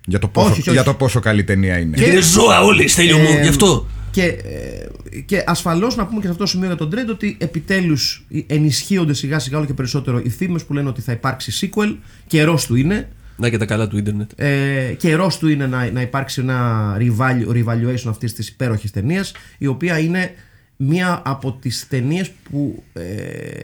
[0.06, 0.72] Για το πόσο, Όχι, όχι.
[0.72, 1.98] Για το πόσο καλή ταινία είναι.
[1.98, 3.88] Γιατί είναι ζώα όλοι, στέλιο μου, Ε, γι' αυτό.
[4.12, 7.38] Και, ε, και ασφαλώς να πούμε και σε αυτό το σημείο για τον Dredd ότι
[7.40, 11.96] επιτέλους ενισχύονται σιγά σιγά όλο και περισσότερο οι φήμες που λένε ότι θα υπάρξει sequel.
[12.28, 13.10] Καιρός του είναι.
[13.40, 14.32] Να και τα καλά του ίντερνετ.
[14.36, 19.68] Ε, καιρός του είναι να, να υπάρξει ένα revalu- revaluation αυτής της υπέροχης ταινίας, η
[19.68, 20.34] οποία είναι
[20.76, 23.02] μία από τις ταινίες που ε,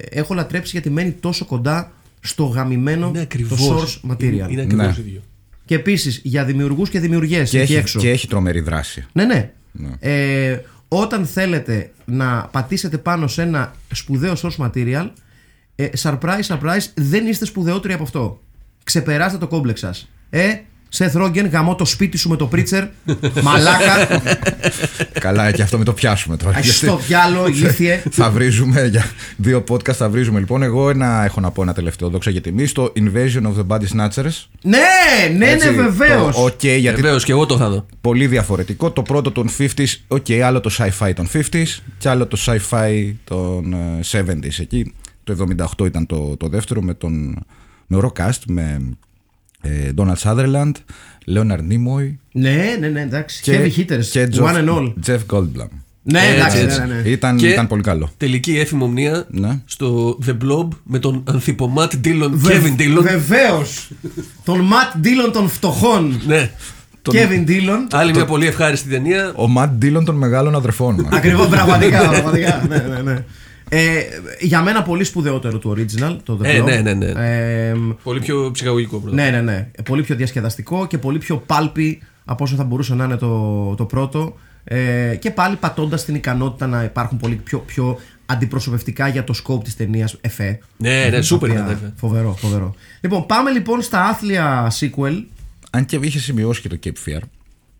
[0.09, 3.59] έχω λατρέψει γιατί μένει τόσο κοντά στο γαμημένο Είναι το ακριβώς.
[4.03, 4.21] source material.
[4.23, 5.03] Είναι, είναι ακριβώς Ναι.
[5.07, 5.21] ίδιο.
[5.65, 7.99] Και επίσης για δημιουργούς και δημιουργέ και, εκεί έχει, έξω.
[7.99, 9.05] και έχει τρομερή δράση.
[9.11, 9.49] Ναι, ναι.
[9.99, 15.09] Ε, όταν θέλετε να πατήσετε πάνω σε ένα σπουδαίο source material,
[15.75, 18.41] ε, surprise, surprise, δεν είστε σπουδαιότεροι από αυτό.
[18.89, 20.09] Ξεπεράστε το κόμπλεξ σας.
[20.29, 20.47] Ε,
[20.97, 22.87] Seth Rogen, γαμώ το σπίτι σου με το preacher.
[23.43, 24.21] Μαλάκα.
[25.19, 26.57] Καλά, και αυτό με το πιάσουμε τώρα.
[26.57, 28.03] Ας γιατί στο διάολο, ηλίθιε.
[28.11, 29.05] θα βρίζουμε για
[29.37, 30.39] δύο podcast θα βρίζουμε.
[30.39, 33.67] Λοιπόν, εγώ ένα, έχω να πω ένα τελευταίο δόξα για τιμή στο Invasion of the
[33.67, 34.43] Body Snatchers.
[34.61, 34.77] ναι,
[35.37, 36.35] ναι, Έτσι, ναι, βεβαίως.
[36.35, 37.85] το Οκ, γιατί Βεβαίως και εγώ το θα δω.
[38.01, 38.91] πολύ διαφορετικό.
[38.91, 43.73] Το πρώτο των 50s, οκ, άλλο το sci-fi των 50s και άλλο το sci-fi των
[43.73, 44.59] ε, 70s.
[44.59, 45.45] Εκεί το
[45.79, 47.45] 78 ήταν το, το δεύτερο με τον
[47.87, 48.79] με ωραίο cast, με
[49.61, 50.71] ε, Donald Sutherland,
[51.35, 53.41] Leonard Nimoy Ναι, ναι, ναι, εντάξει.
[53.45, 54.05] Heavy hitters.
[54.11, 54.93] και one and all.
[55.07, 55.69] Jeff Goldblum.
[56.07, 56.79] Ναι, Έτσι, εντάξει, έτσι.
[56.79, 57.09] ναι, ναι, ναι.
[57.09, 58.09] Ήταν, Και- ήταν πολύ καλό.
[58.17, 59.59] Τελική εφημομνία Ναι.
[59.65, 63.01] στο The Blob με τον ανθιπομάτ Dillon Βε- Kevin Dillon.
[63.01, 63.89] Βεβαίως.
[64.43, 66.21] Τον Matt Dillon των φτωχών.
[66.27, 66.49] Ναι.
[67.11, 67.87] Kevin Dillon.
[67.91, 69.33] Άλλη μια πολύ ευχάριστη ταινία.
[69.35, 71.13] Ο Matt Dillon των μεγάλων αδερφών μας.
[71.13, 72.09] Ακριβώς, πραγματικά.
[72.09, 72.65] πραγματικά.
[72.69, 73.23] ναι, ναι, ναι.
[73.69, 74.01] Ε,
[74.39, 76.65] για μένα πολύ σπουδαιότερο του original, το The Ε, Blob.
[76.65, 77.05] ναι, ναι, ναι.
[77.69, 79.15] Ε, Πολύ πιο ψυχαγωγικό πρώτα.
[79.15, 79.69] ναι, ναι, ναι.
[79.85, 83.85] Πολύ πιο διασκεδαστικό και πολύ πιο πάλπι από όσο θα μπορούσε να είναι το, το
[83.85, 84.35] πρώτο.
[84.63, 89.63] Ε, και πάλι πατώντας την ικανότητα να υπάρχουν πολύ πιο, πιο αντιπροσωπευτικά για το scope
[89.63, 90.59] της ταινίας εφέ.
[90.77, 91.73] Ναι, ναι, σούπερ Οποία- ήταν.
[91.73, 91.93] βέβαια.
[91.95, 92.75] Φοβερό, φοβερό.
[93.01, 95.23] Λοιπόν, πάμε λοιπόν στα άθλια sequel.
[95.71, 97.19] Αν και είχε σημειώσει και το Cape Fear.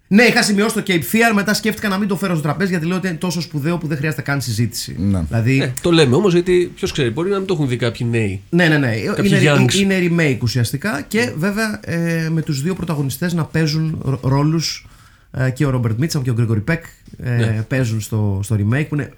[0.08, 2.86] Ναι, είχα σημειώσει το Cape Fear, μετά σκέφτηκα να μην το φέρω στο τραπέζι γιατί
[2.86, 4.96] λέω ότι είναι τόσο σπουδαίο που δεν χρειάζεται καν συζήτηση.
[5.00, 5.22] Ναι.
[5.28, 8.08] Δηλαδή, Ε, το λέμε όμως γιατί ποιος ξέρει, μπορεί να μην το έχουν δει κάποιοι
[8.12, 8.42] νέοι.
[8.50, 8.96] ναι, ναι, ναι.
[8.96, 9.74] Κάποιοι Είναι, youngs.
[9.74, 14.88] είναι remake ουσιαστικά και βέβαια ε, με τους δύο πρωταγωνιστές να παίζουν ρ- ρόλους
[15.32, 16.84] ε, και ο Ρόμπερτ Μίτσαμ και ο Γκρέγορι Πεκ
[17.24, 17.66] ε, Ναι.
[17.68, 19.14] παίζουν στο, στο remake που είναι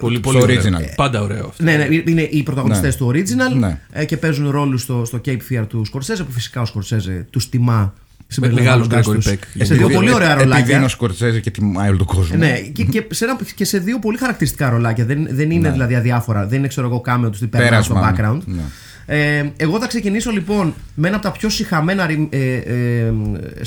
[0.00, 0.62] Πολύ, πολύ στο ωραίο.
[0.62, 0.92] original.
[0.96, 1.62] Πάντα ωραίο αυτό.
[1.62, 3.06] Ναι, ναι, είναι οι πρωταγωνιστές Ναι.
[3.06, 3.80] του original Ναι.
[3.92, 7.48] ε, και παίζουν ρόλους στο, στο Cape Fear του Σκορσέζε που φυσικά ο Σκορσέζε τους
[7.48, 7.94] τιμά
[8.36, 9.38] μεγάλος συμπεριλαμβάνοντάς Gregory τους Peck.
[9.64, 10.84] σε δύο Επειδή- πολύ ωραία Επειδή είναι ρολάκια.
[10.84, 12.36] ο Σκορτσέζε και τιμάει όλο τον κόσμο.
[12.36, 15.04] Ναι, και, και, σε ένα, και σε δύο πολύ χαρακτηριστικά ρολάκια.
[15.04, 16.46] Δεν, δεν είναι δηλαδή αδιάφορα.
[16.46, 18.00] Δεν είναι, ξέρω εγώ, κάμεο τους τι περνάει στο Ναι.
[18.00, 18.32] Πέρασμα.
[18.32, 18.40] background.
[18.44, 18.62] Ναι.
[19.10, 23.12] Ε, εγώ θα ξεκινήσω λοιπόν με ένα από τα πιο συχαμένα ρι- ε, ε,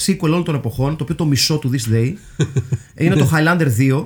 [0.06, 2.14] sequel όλων των εποχών, το οποίο το μισό του This Day.
[3.06, 4.06] είναι το Highlander 2.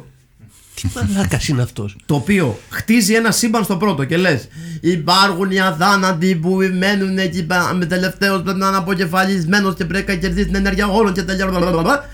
[0.76, 4.48] Τι μαλάκας είναι αυτός; Το οποίο χτίζει ένα σύμπαν στο πρώτο και λες:
[4.82, 10.12] Υπάρχουν οι αθάνατοι που μένουν εκεί πέρα με τελευταίο πρέπει να είναι αποκεφαλισμένο και πρέπει
[10.12, 11.48] να κερδίσει την ενέργεια όλων και τέτοια.
[11.48, 12.10] μπλα.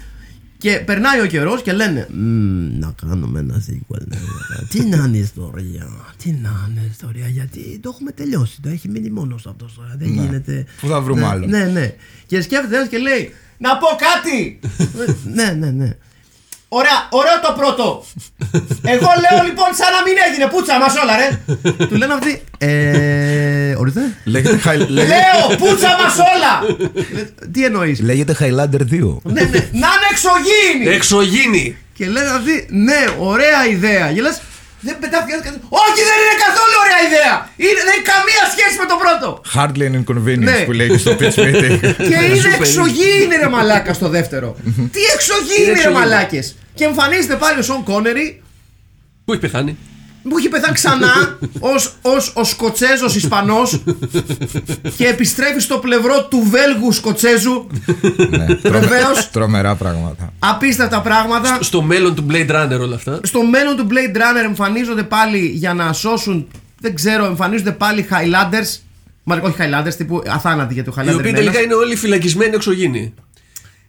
[0.57, 4.01] Και περνάει ο καιρός και λένε «Μμμ, Να κάνουμε ένα sequel.
[4.07, 4.67] ναι, ναι.
[4.69, 5.87] Τι να είναι η ιστορία.
[6.23, 7.27] Τι να είναι η ιστορία.
[7.27, 8.61] Γιατί το έχουμε τελειώσει.
[8.61, 9.95] Το έχει μείνει μόνος αυτός τώρα.
[9.97, 10.21] Δεν Ναι.
[10.21, 10.65] γίνεται.
[10.81, 11.45] Πού θα βρούμε ναι, άλλο.
[11.47, 11.93] Ναι, ναι.
[12.25, 14.59] Και σκέφτεται ένα και λέει Να πω κάτι.
[15.35, 15.95] ναι, ναι, ναι.
[16.73, 18.03] Ωραία, ωραίο το πρώτο.
[18.93, 21.29] Εγώ λέω λοιπόν σαν να μην έγινε πούτσα μας όλα ρε.
[21.85, 22.41] Του λένε αυτοί.
[22.57, 24.01] Ε, ορίστε.
[24.23, 26.53] Λέγεται, High- λέγεται, Λέω πούτσα μας όλα.
[27.21, 29.17] Ε, Τι εννοείς; λέγεται Highlander 2.
[29.23, 30.95] ναι, ναι, να είναι εξωγήινη.
[30.95, 31.77] Εξωγήινη!
[31.93, 34.11] Και λένε αυτοί, ναι, ωραία ιδέα.
[34.13, 34.41] Και λες,
[34.87, 35.63] δεν πετάθηκε ένας καθόλου.
[35.85, 37.33] Όχι, δεν είναι καθόλου ωραία ιδέα.
[37.63, 39.27] Είναι, δεν έχει καμία σχέση με το πρώτο.
[39.55, 40.59] Hardly an inconvenience Ναι.
[40.67, 41.75] που λέγεται στο pitch meeting.
[42.09, 42.59] Και είναι Σούπερ.
[42.61, 44.47] εξωγήινη ρε μαλάκα στο δεύτερο.
[44.95, 45.93] Τι εξωγήινη ρε εξωγήινη.
[45.99, 46.45] μαλάκες.
[46.77, 48.25] Και εμφανίζεται πάλι ο Σον Κόνερι
[49.25, 49.77] Πού έχει πεθάνει;
[50.29, 53.83] Που έχει πεθάνει ξανά ως, ως ο Σκοτσέζος Ισπανός
[54.97, 57.67] και επιστρέφει στο πλευρό του Βέλγου Σκοτσέζου
[58.29, 59.29] ναι, Βεβαίως.
[59.31, 60.33] Τρομερά πράγματα.
[60.39, 63.19] απίστευτα πράγματα Στο μέλλον του Blade Runner όλα αυτά.
[63.23, 66.47] στο μέλλον του Blade Runner εμφανίζονται πάλι για να σώσουν
[66.79, 68.79] δεν ξέρω εμφανίζονται πάλι Highlanders
[69.23, 71.63] Μα όχι Highlanders τύπου αθάνατοι γιατί ο Highlander Οι οποίοι είναι τελικά ένας.
[71.63, 73.13] είναι όλοι φυλακισμένοι εξωγήινοι.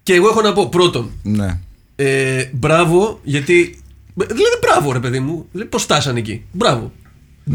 [0.02, 1.58] Και εγώ έχω να πω πρώτον, Ναι.
[1.96, 3.81] ε, μπράβο γιατί.
[4.14, 5.46] Δηλαδή μπράβο ρε παιδί μου.
[5.52, 6.44] Δηλαδή πώς στάσαν εκεί.
[6.52, 6.92] Μπράβο.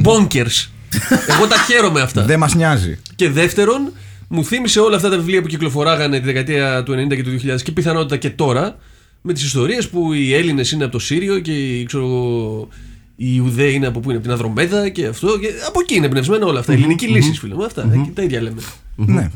[0.04, 0.68] Bonkers.
[1.28, 2.24] εγώ τα χαίρομαι αυτά.
[2.24, 2.98] Δεν μας νοιάζει.
[3.16, 3.92] Και δεύτερον,
[4.28, 7.62] μου θύμισε όλα αυτά τα βιβλία που κυκλοφοράγανε τη δεκαετία του 90 και του 2000
[7.62, 8.78] και πιθανότητα και τώρα
[9.22, 12.68] με τις ιστορίες που οι Έλληνες είναι από το Σύριο και οι, ξέρω, εγώ,
[13.16, 15.40] οι Ιουδαίοι είναι από πού είναι, από την Αδρομέδα και αυτό.
[15.40, 16.74] Και από εκεί είναι εμπνευσμένα όλα αυτά.
[16.74, 17.64] Ελληνική λύση, φίλε μου.
[17.66, 17.82] Αυτά.
[17.82, 18.62] ε, Τα ίδια λέμε.
[18.96, 19.30] Ναι.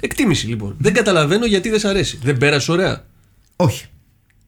[0.00, 0.74] Εκτίμηση λοιπόν.
[0.78, 2.18] Δεν καταλαβαίνω γιατί δεν σ' αρέσει.
[2.22, 3.04] Δεν πέρασε ωραία.
[3.56, 3.84] όχι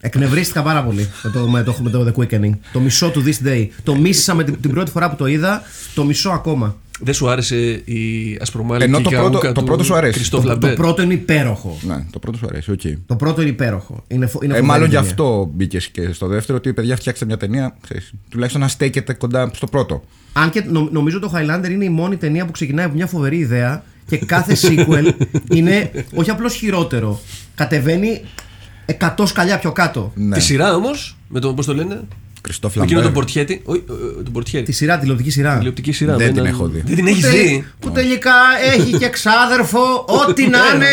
[0.01, 2.53] Εκνευρίστηκα πάρα πολύ με το, με το, με το The Quickening.
[2.73, 3.67] Το μισό του This Day.
[3.83, 5.63] Το μίσησα με την, την πρώτη φορά που το είδα.
[5.95, 6.77] Το μισό ακόμα.
[7.01, 10.13] Δεν σου άρεσε η ασπρομάλικη Ενώ το πρώτο- καούκα το του πρώτο σου αρέσει.
[10.15, 10.75] Κριστόφ Το, το Λαμπέρ.
[10.75, 11.79] πρώτο είναι υπέροχο.
[11.87, 12.81] ναι, το πρώτο σου αρέσει, οκ.
[13.07, 14.05] Το πρώτο είναι υπέροχο.
[14.09, 15.09] Είναι, φο- είναι Ε, φοβερή μάλλον γι' ταινία.
[15.11, 19.51] αυτό μπήκες και στο δεύτερο, ότι παιδιά φτιάξτε μια ταινία, ξέρεις, τουλάχιστον να στέκεται κοντά
[19.55, 20.05] στο πρώτο.
[20.33, 23.37] Αν και νο- νομίζω το Highlander είναι η μόνη ταινία που ξεκινάει από μια φοβερή
[23.39, 25.13] ιδέα και κάθε sequel
[25.57, 27.21] είναι όχι απλώς χειρότερο.
[27.55, 28.21] Κατεβαίνει
[29.16, 30.12] 100 σκαλιά πιο κάτω.
[30.14, 30.34] Ναι.
[30.34, 32.01] Τη σειρά όμως, με τον πώς το λένε;
[32.41, 33.22] Κριστόφ Με εκείνο τον Λαμπέρ.
[33.24, 33.62] Πορτιέτη.
[33.64, 34.64] Όχι, ε, ε, τον Πορτιέτη.
[34.64, 35.57] Τη σειρά, τηλεοπτική σειρά.
[35.57, 36.16] Τηλεοπτική σειρά.
[36.16, 36.82] Δεν με την έναν- έχω δει.
[36.86, 38.32] Δεν την Που έχεις τε- δει; Που τελικά
[38.74, 40.86] έχει και ξάδερφο, ό,τι να είναι.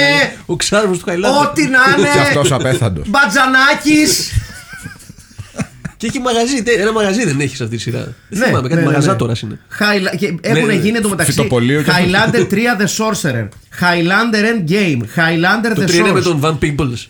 [0.45, 1.37] Ο ξάρμο του Χαϊλάνδη.
[1.39, 2.09] Ό,τι να Και είναι.
[2.09, 3.09] αυτός απέθαντος.
[3.09, 4.31] Μπατζανάκης
[5.97, 6.63] Και έχει μαγαζί.
[6.63, 7.99] τε- Ένα μαγαζί δεν έχεις σε αυτή τη σειρά.
[8.29, 9.17] Δεν Ναι, θυμάμαι, κάτι ναι, ναι, μαγαζά ναι.
[9.17, 9.59] τώρα είναι.
[9.69, 10.81] Χάιλα- και Έχουν Ναι, ναι.
[10.81, 13.47] γίνει εντωμεταξύ Φυτοπωλείο και- Highlander 3 The Sorcerer,
[13.81, 16.23] Highlander Endgame, Highlander Το The τρία είναι με Source.
[16.23, 17.05] τον Van Peebles.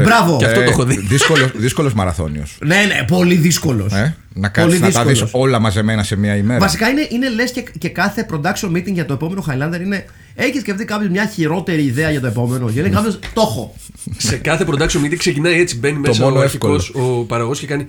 [0.00, 0.36] Μπράβο.
[0.38, 0.98] Και αυτό το έχω δει.
[0.98, 2.58] Δύσκολος, δύσκολος μαραθώνιος.
[2.64, 3.92] Ναι, ναι, πολύ δύσκολος.
[3.92, 6.58] Ε, να κάτσεις να τα δεις όλα μαζεμένα σε μία ημέρα.
[6.60, 10.04] Βασικά είναι, είναι λες και, και κάθε production meeting για το επόμενο Highlander είναι.
[10.34, 12.70] Έχει σκεφτεί κάποιος μια χειρότερη ιδέα για το επόμενο.
[12.70, 13.18] Και είναι κάποιος.
[13.34, 13.74] Το έχω.
[14.16, 15.78] Σε κάθε production meeting ξεκινάει έτσι.
[15.78, 17.18] Μπαίνει Το μέσα μόνο ο αρχικός, εύκολο.
[17.18, 17.86] ο παραγωγός και κάνει.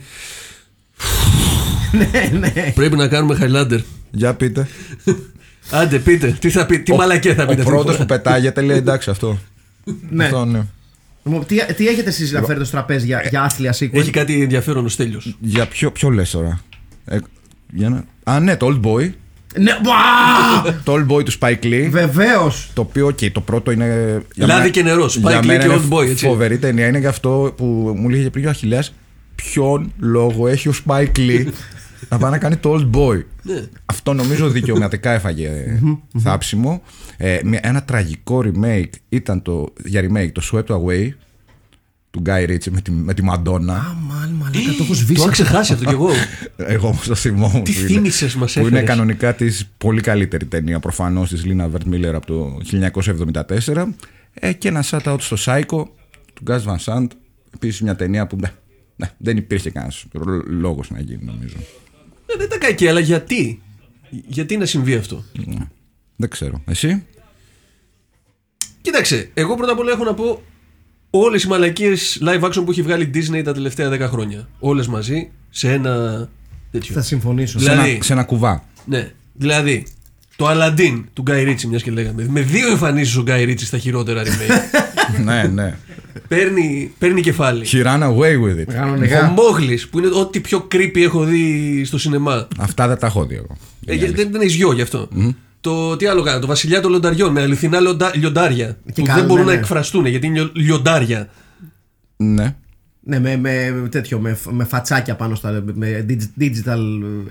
[1.92, 2.72] ναι, ναι.
[2.76, 3.80] Πρέπει να κάνουμε Highlander.
[4.12, 4.68] Για πείτε.
[5.72, 6.38] Άντε, πείτε.
[6.40, 7.52] Τι, θα πει, τι μαλακέ θα Ο πείτε.
[7.52, 7.98] αυτή τη πρώτος φορά.
[7.98, 9.40] που πετάγεται λέει εντάξει αυτό.
[10.10, 10.24] ναι.
[10.26, 10.62] Αυτό ναι.
[11.24, 13.94] Λοιπόν, Τι, τι έχετε εσείς να φέρετε στο τραπέζι για, για άθλια sequel.
[13.94, 15.38] Έχει κάτι ενδιαφέρον ο Στέλιος.
[15.40, 16.62] Για ποιο, ποιο λες τώρα;
[17.06, 17.18] Ε,
[17.74, 18.04] για να...
[18.34, 19.12] Α, ναι, το Old Boy.
[19.60, 19.72] Ναι,
[20.84, 21.88] Το Old Boy του Spike Lee.
[21.90, 22.72] Βεβαίως.
[22.74, 24.22] Το οποίο, οκ, το πρώτο είναι.
[24.34, 26.26] για Λάδι μένα- και νερό, Spike για Lee μένα και είναι Old Boy, έτσι.
[26.26, 28.84] Φοβερή ταινία είναι γι' αυτό που μου λέγε πριν ο Αχιλλέα.
[29.36, 31.46] Ποιον λόγο έχει ο Spike Lee
[32.14, 33.22] να πάει να κάνει το Old Boy.
[33.42, 33.64] Ναι.
[33.86, 35.80] Αυτό νομίζω δικαιωματικά έφαγε
[36.18, 36.82] θάψιμο.
[37.18, 41.10] Ε, με ένα τραγικό remake ήταν το, για remake το Swept Away
[42.12, 43.74] του Γκάι Ρίτσι με τη, με τη Μαντόνα.
[43.74, 45.22] Α, μάλλον, μαλάκα, το έχω Το σβήσει.
[45.22, 46.10] είχα ξεχάσει αυτό κι εγώ.
[46.56, 47.64] Εγώ όμως το θυμόμουν.
[47.64, 48.88] Τι που είναι- θύμισες μας Που είναι έφερες.
[48.90, 53.94] κανονικά της πολύ καλύτερη ταινία προφανώς της Λίνα Βερτ Μίλλερ από το 1974.
[54.34, 55.86] Ε, και ένα shout out στο Psycho
[56.34, 57.08] του Γκάζ Van Sant.
[57.56, 58.52] Επίσης μια ταινία που ναι,
[58.96, 60.06] ναι, δεν υπήρχε κανένας
[60.48, 61.56] λόγος να γίνει νομίζω.
[62.34, 63.62] Ε, δεν τα κακή, αλλά γιατί;
[64.10, 65.68] Γιατί να συμβεί αυτό; Ναι.
[66.16, 66.62] Δεν ξέρω.
[66.68, 67.06] Εσύ;
[68.82, 70.42] Κοίταξε, εγώ πρώτα απ' όλα έχω να πω
[71.10, 74.48] όλες οι μαλακίες live action που έχει βγάλει η Disney τα τελευταία 10 χρόνια.
[74.60, 76.30] Όλες μαζί σε ένα.
[76.72, 76.94] τέτοιο.
[76.94, 77.60] Θα συμφωνήσω.
[77.60, 78.64] Δηλαδή- Σε, ένα, σε ένα κουβά.
[78.86, 79.86] Ναι, δηλαδή
[80.36, 82.26] το Aladdin του Guy Ritchie, μιας και λέγαμε.
[82.30, 84.80] Με δύο εμφανίσεις ο Guy Ritchie στα χειρότερα remake.
[85.24, 85.78] ναι, ναι.
[86.28, 87.66] παίρνει, παίρνει κεφάλι.
[87.72, 88.74] He ran away with it.
[88.74, 89.28] Κανονικά.
[89.30, 92.48] Ο Μόγλης που είναι ό,τι πιο creepy έχω δει στο σινεμά.
[92.60, 93.58] Αυτά δεν τα έχω δει εγώ.
[93.86, 95.08] Ε, για- δεν, δεν έχεις γιο γι' αυτό.
[95.62, 98.78] Το τι άλλο κάνω, το Βασιλιά των Λιονταριών με αληθινά λιοντα- λιοντάρια.
[98.86, 99.62] Και που καλά, δεν μπορούν ναι, να ναι.
[99.62, 101.30] εκφραστούν γιατί είναι λιο- λιοντάρια.
[102.18, 102.56] Ναι.
[103.06, 105.64] Ναι, με, με, τέτοιο, με, με φατσάκια πάνω στα.
[105.74, 106.06] με
[106.40, 106.80] digital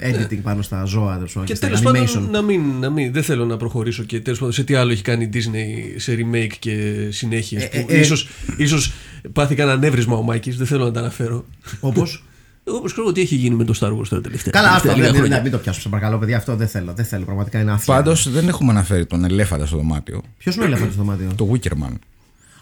[0.00, 1.14] editing πάνω στα ζώα.
[1.14, 2.14] τέλος πάντων, Και στα τέλος animation.
[2.14, 4.92] πάντων, να μην, να μην, δεν θέλω να προχωρήσω και τέλος πάντων σε τι άλλο
[4.92, 7.62] έχει κάνει η Disney σε remake και συνέχεια.
[7.62, 8.00] Ε, που ε, ε.
[8.00, 8.92] ίσως, ίσως
[9.32, 11.44] πάθη κανένα νεύρισμα ο Μάκης, δεν θέλω να τα αναφέρω.
[11.80, 12.24] Όπως;
[12.64, 14.52] Όπως ξέρω τι έχει γίνει με το Star Wars τα τελευταία.
[14.52, 15.34] Καλά, αυτό τελευταία λίγα δεν, χρόνια.
[15.34, 16.36] δεν, μην το πιάσω, σε παρακαλώ, παιδιά.
[16.36, 16.92] Αυτό δεν θέλω.
[16.92, 17.24] Δεν θέλω.
[17.24, 17.96] Πραγματικά είναι άθλιο.
[17.96, 20.22] Πάντως δεν έχουμε αναφέρει τον ελέφαντα στο δωμάτιο.
[20.38, 21.94] Ποιος είναι ο ελέφαντα στο δωμάτιο; Το Wickerman.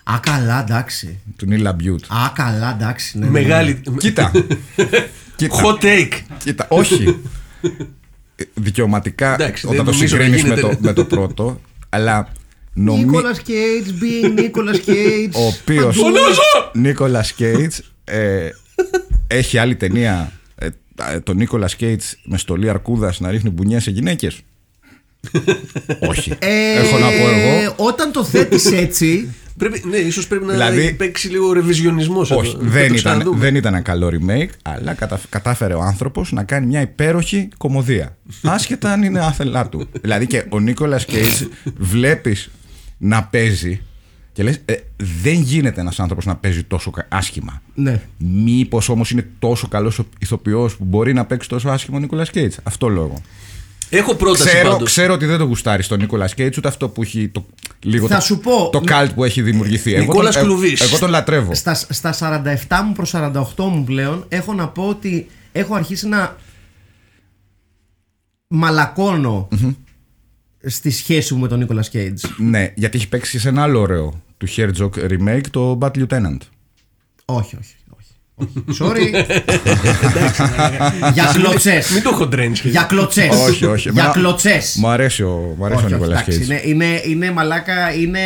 [0.05, 1.19] Α, καλά, εντάξει.
[1.37, 2.05] Του Νίλα Μπιούτ.
[2.05, 3.19] Α, καλά, εντάξει.
[3.19, 3.41] Ναι, ναι, ναι.
[3.41, 3.81] Μεγάλη.
[3.99, 4.33] Κοίτα.
[5.37, 5.55] Κοίτα.
[5.63, 6.13] Hot take.
[6.39, 7.21] Κοίτα, όχι.
[8.37, 10.75] Ε, Δικαιωματικά Εντάξει, δεν όταν το νομίζω να συγκρίνεις με, γίνεται.
[10.75, 12.29] το, με το πρώτο, αλλά
[12.73, 13.05] νομίζω.
[13.07, 15.37] Νίκολας Κέιτς, being Νίκολας Κέιτς.
[15.37, 15.93] Ο οποίο.
[15.93, 16.71] Φωνάζω!
[16.73, 17.83] Νίκολας Κέιτς
[19.27, 20.33] έχει άλλη ταινία.
[20.55, 20.69] ε,
[21.13, 24.41] ε, τον Νίκολας Κέιτς με στολή αρκούδας να ρίχνει μπουνιά σε γυναίκες.
[26.09, 26.33] Όχι.
[26.77, 27.75] Έχω να πω εγώ.
[27.77, 29.35] Όταν το θέτεις έτσι.
[29.57, 32.59] Πρέπει, ναι, ίσως πρέπει να Δηλαδή- έχει παίξει λίγο ρεβιζιονισμός Όχι, εδώ.
[32.59, 33.39] δεν Θα το ήταν, ξαναδούμε.
[33.39, 38.17] δεν ήταν ένα καλό remake, αλλά κατα- κατάφερε ο άνθρωπος να κάνει μια υπέροχη κομμωδία.
[38.43, 39.89] Άσχετα αν είναι άθελά του.
[40.01, 41.27] δηλαδή και ο Νίκολα Κέιτ
[41.79, 42.51] βλέπεις
[42.99, 43.81] να παίζει
[44.33, 44.75] και λες ε,
[45.23, 47.63] δεν γίνεται ένας άνθρωπος να παίζει τόσο κα- άσχημα.
[47.75, 48.01] ναι.
[48.19, 52.53] Μήπως όμως είναι τόσο καλός ηθοποιός που μπορεί να παίξει τόσο άσχημα ο Νίκολα Κέιτ.
[52.63, 53.23] Αυτό λόγο.
[53.91, 54.89] Έχω πρόταση Ξέρω, πάντως.
[54.89, 57.47] ξέρω ότι δεν το γουστάρεις τον Νίκολα Κέιτς, ούτε αυτό που έχει το,
[57.83, 58.87] λίγο Θα το, σου πω, το ναι.
[58.87, 59.93] καλτ που έχει δημιουργηθεί.
[59.95, 60.81] Εγώ Νικόλας τον- ε- Κλουβής.
[60.81, 61.55] εγώ τον λατρεύω.
[61.55, 62.13] Στα, στα
[62.69, 66.37] 47 μου προς 48 μου πλέον έχω να πω ότι έχω αρχίσει να
[68.49, 69.49] μαλακώνω
[70.67, 72.25] στη σχέση μου με τον Νίκολα Κέιτς.
[72.39, 76.39] Ναι, γιατί έχει παίξει σε ένα άλλο ωραίο του Herzog remake, το Bad Lieutenant.
[77.25, 77.75] όχι, όχι.
[78.41, 78.83] Όχι.
[78.83, 78.83] όχι.
[78.83, 79.25] Sorry.
[81.13, 81.91] Για κλωτσές.
[81.91, 82.69] Μην το έχω τρένξει.
[82.69, 83.29] Για κλωτσές.
[83.49, 83.89] όχι, όχι.
[83.91, 84.77] Για Εμένα- κλωτσές.
[84.79, 86.45] Μου αρέσει ο, μου αρέσει ο Όχι, όχι, Νικόλας εντάξει, Cage.
[86.45, 88.19] είναι, είναι, είναι μαλάκα, είναι.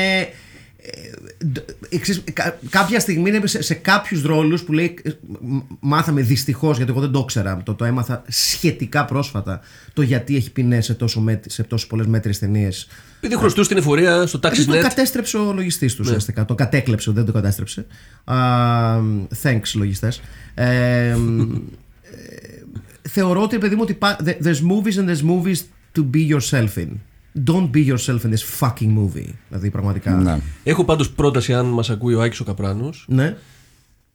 [0.87, 4.99] Ε, ντ- εξής, κα- κάποια στιγμή είναι σε, σε κάποιους ρόλους που λέει.
[5.03, 5.11] ε,
[5.41, 7.63] μ- Μάθαμε δυστυχώς, γιατί εγώ δεν το ήξερα.
[7.65, 9.61] Το, το έμαθα σχετικά πρόσφατα.
[9.93, 12.87] Το γιατί έχει ποινέ σε, τόσο, μέτ- σε τόσο πολλές μέτρες ταινίες.
[13.21, 14.81] Επειδή χρωστούσε την εφορία στο Γιατί τον TaxiNet.
[14.83, 16.45] κατέστρεψε ο λογιστής του ουσιαστικά.
[16.45, 17.87] Τον κατέκλεψε, δεν τον κατέστρεψε.
[18.25, 18.37] Α,
[19.43, 20.21] thanks, λογιστές.
[20.55, 21.41] Ε, μ,
[22.03, 25.59] ε, θεωρώ ότι, παιδί μου, ότι πά- there- there's movies and there's movies
[25.99, 26.89] to be yourself in.
[27.47, 29.29] Don't be yourself in this fucking movie.
[29.49, 30.11] Δηλαδή, πραγματικά.
[30.11, 30.39] Ναι.
[30.65, 33.05] Έχω πάντως πρόταση αν μας ακούει ο Άκης ο Καπράνος.
[33.09, 33.37] Ναι.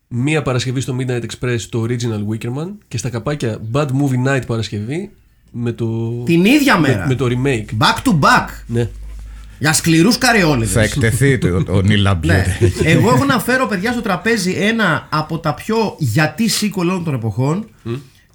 [0.07, 5.09] Μία Παρασκευή στο Midnight Express το Original Wickerman και στα καπάκια Bad Movie Night Παρασκευή
[5.51, 7.07] με το, Την ίδια με, μέρα.
[7.07, 7.65] με το remake.
[7.77, 8.47] Back to back.
[8.65, 8.89] Ναι.
[9.59, 10.71] Για σκληρούς καριόλιδε.
[10.71, 12.11] Θα εκτεθεί το, το Neil Ναι.
[12.11, 12.69] Lambier.
[12.83, 17.13] Εγώ έχω να φέρω παιδιά στο τραπέζι ένα από τα πιο γιατί sequel όλων των
[17.13, 17.65] εποχών.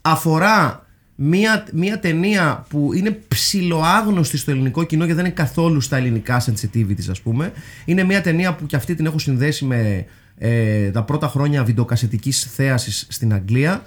[0.02, 0.83] Αφορά
[1.14, 6.44] μια, μια ταινία που είναι ψιλοάγνωστη στο ελληνικό κοινό και δεν είναι καθόλου στα ελληνικά
[6.44, 7.52] sensitivities ας πούμε.
[7.84, 10.04] Είναι μια ταινία που και αυτή την έχω συνδέσει με
[10.38, 13.82] ε, τα πρώτα χρόνια βιντεοκασετικής θέασης στην Αγγλία.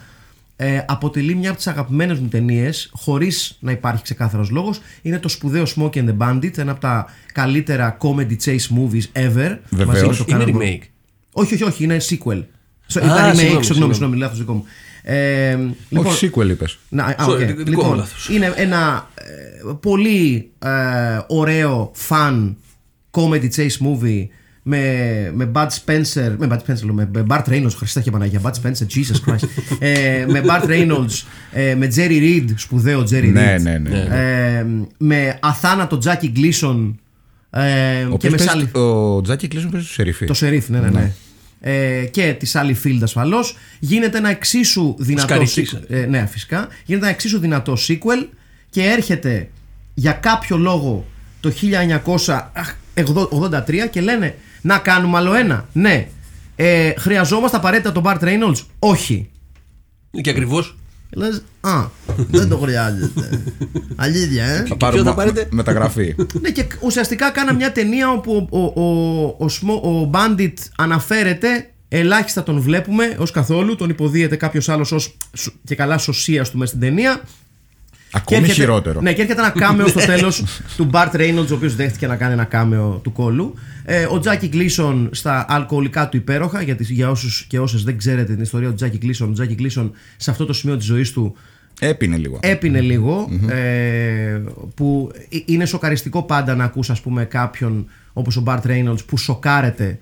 [0.59, 4.79] Ε, αποτελεί μια από τις αγαπημένες μου ταινίες, χωρίς να υπάρχει ξεκάθαρος λόγος.
[5.01, 9.57] Είναι το σπουδαίο Smokey and the Bandit, ένα από τα καλύτερα comedy chase movies ever.
[9.69, 9.87] Βεβαίως.
[9.87, 10.81] Μαζί με το Είναι Cannonball- remake.
[11.31, 12.43] όχι, όχι, όχι, είναι sequel.
[12.93, 13.93] So, Α, ήταν remake, συγγνώμη, συγγνώμη, συγγνώμη.
[13.93, 14.65] συγγνώμη, λάθος δικό μου.
[15.09, 15.57] Ε,
[15.89, 16.77] λοιπόν, Όχι sequel είπες.
[16.89, 17.37] να, α, Sorry, OK.
[17.37, 18.29] δικό μου Λοιπόν, λάθος.
[18.29, 20.69] είναι ένα ε, πολύ ε,
[21.27, 22.53] ωραίο fun
[23.11, 24.25] comedy chase movie
[24.69, 28.41] με, με Bud Spencer, με Bud Spencer, λέω, με, με Bart Reynolds, Χριστά και Παναγία,
[28.43, 29.47] Bud Spencer, Jesus Christ,
[29.79, 33.99] ε, με Bart Reynolds, ε, με Jerry Reed, σπουδαίο Jerry Ναι, Reed, ναι, ναι.
[34.59, 34.65] ε,
[34.97, 36.93] με αθάνατο Jackie Gleason
[37.49, 40.25] ε, Ο και οποίος με παίζει- Sally Ο Τζάκι Κλίσον παίζει το σεριφί.
[40.25, 41.11] το σερίφ, ναι, ναι, ναι.
[41.59, 43.57] Ε, και της Sally Field ασφαλώς.
[43.79, 45.27] Γίνεται ένα εξίσου δυνατό.
[45.27, 45.75] Σκαρικής.
[45.77, 46.67] sequel- Ε, ναι, φυσικά.
[46.85, 48.27] Γίνεται ένα εξίσου δυνατό sequel
[48.69, 49.49] και έρχεται
[49.93, 51.05] για κάποιο λόγο
[51.39, 51.51] το
[52.93, 55.67] 1983 και λένε να κάνουμε άλλο ένα.
[55.73, 56.07] Ναι.
[56.55, 59.29] Ε, χρειαζόμαστε απαραίτητα τον Bart Reynolds; Όχι.
[60.21, 60.77] Και ακριβώς.
[61.15, 61.85] Λες, α,
[62.27, 63.43] δεν το χρειάζεται.
[63.95, 64.63] Αλήθεια, ε.
[64.67, 66.15] Θα πάρουμε θα πάρετε; με- μεταγραφή.
[66.41, 71.69] ναι, και ουσιαστικά κάνα μια ταινία όπου ο, ο, ο, ο, Σμο- ο Bandit αναφέρεται,
[71.87, 76.57] ελάχιστα τον βλέπουμε ως καθόλου, τον υποδίεται κάποιος άλλος ως σ- και καλά σωσίας του
[76.57, 77.21] μες στην ταινία.
[78.11, 79.01] Ακόμη έρχεται- χειρότερο.
[79.01, 80.43] Ναι, και έρχεται ένα κάμεο στο τέλος
[80.77, 83.53] του Bart Reynolds, ο οποίος δέχτηκε να κάνει ένα κάμεο του κόλου.
[83.85, 88.33] Ε, ο Τζάκι Γκλίσον στα αλκοολικά του υπέροχα, γιατί για όσους και όσες δεν ξέρετε
[88.33, 91.35] την ιστορία του Τζάκι Γκλίσον, ο Τζάκι Γκλίσον σε αυτό το σημείο της ζωής του
[91.79, 92.39] Έπινε λίγο.
[92.41, 94.41] έπινε λίγο, ε,
[94.75, 99.17] που ε- είναι σοκαριστικό πάντα να ακούς ας πούμε κάποιον όπως ο Bart Reynolds που
[99.17, 99.97] σοκάρεται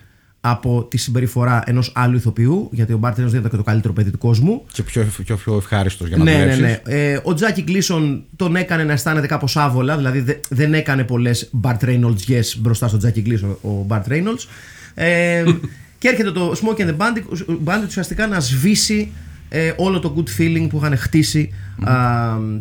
[0.48, 3.94] από τη συμπεριφορά ενός άλλου ηθοποιού γιατί ο Bart Reynolds δεν ήταν και το καλύτερο
[3.94, 6.62] παιδί του κόσμου Και πιο, πιο, πιο ευχάριστος για να ναι, ναι, δουλέψεις.
[6.62, 6.80] ναι.
[6.84, 11.50] Ε, ο Τζάκι Γκλίσον τον έκανε να αισθάνεται κάπως άβολα, δηλαδή δε- δεν έκανε πολλές
[11.62, 14.46] Bart Reynolds yes μπροστά στο Τζάκι Γκλίσον ο Bart Reynolds.
[14.94, 15.44] Ε,
[16.00, 17.24] και έρχεται το Smoke and the Bandit,
[17.66, 19.12] Bandit ουσιαστικά να σβήσει
[19.50, 21.50] ε, όλο το good feeling που είχαν χτίσει
[21.84, 21.94] α,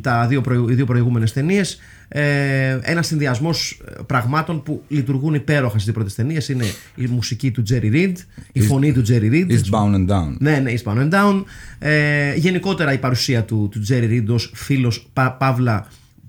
[0.01, 1.79] τα δύο προηγου- οι δύο προηγούμενες ταινίες
[2.09, 7.63] ε, ένα συνδυασμός πραγμάτων που λειτουργούν υπέροχα στις δύο πρώτες ταινίες είναι η μουσική του
[7.71, 8.13] Jerry Reed,
[8.53, 10.37] η φωνή του Jerry Reed Eastbound and down.
[10.39, 11.43] ναι, ναι, Eastbound and Down.
[11.79, 15.87] Ε, γενικότερα η παρουσία του, του Jerry Reed ως φίλος πα, Παύλα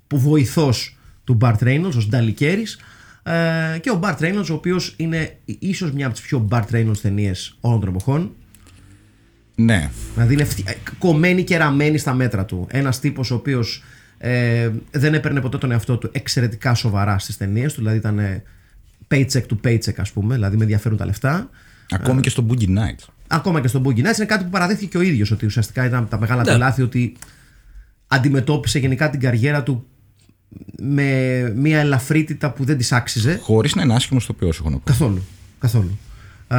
[0.07, 2.79] που βοηθός του Bart Reynolds, ως Νταλικέρης
[3.23, 6.97] ε, και ο Bart Reynolds ο οποίος είναι ίσως μια από τις πιο Bart Reynolds
[7.01, 8.31] ταινίες όλων των εποχών
[9.55, 9.89] Ναι.
[10.13, 12.67] Δηλαδή είναι φτι- ε, κομμένη και ραμμένη στα μέτρα του.
[12.71, 13.83] Ένας τύπος ο οποίος
[14.27, 18.43] ε, δεν έπαιρνε ποτέ τον εαυτό του εξαιρετικά σοβαρά στις ταινίες του, δηλαδή ήταν ε,
[19.07, 21.49] paycheck to paycheck ας πούμε, δηλαδή με ενδιαφέρουν τα λεφτά.
[21.91, 23.05] Ακόμη και στο Boogie Nights.
[23.27, 25.99] Ακόμα και στον Boogie Nights είναι κάτι που παραδέχθηκε και ο ίδιος ότι ουσιαστικά ήταν
[25.99, 26.51] από τα μεγάλα Ναι.
[26.51, 27.15] του λάθη ότι
[28.07, 29.85] αντιμετώπισε γενικά την καριέρα του
[30.81, 33.39] με μια ελαφρύτητα που δεν της άξιζε.
[33.41, 34.83] Χωρίς να είναι άσχημο το οποίο έχω να πω.
[34.85, 35.23] Καθόλου.
[35.59, 35.97] Καθόλου.
[36.47, 36.57] Ε,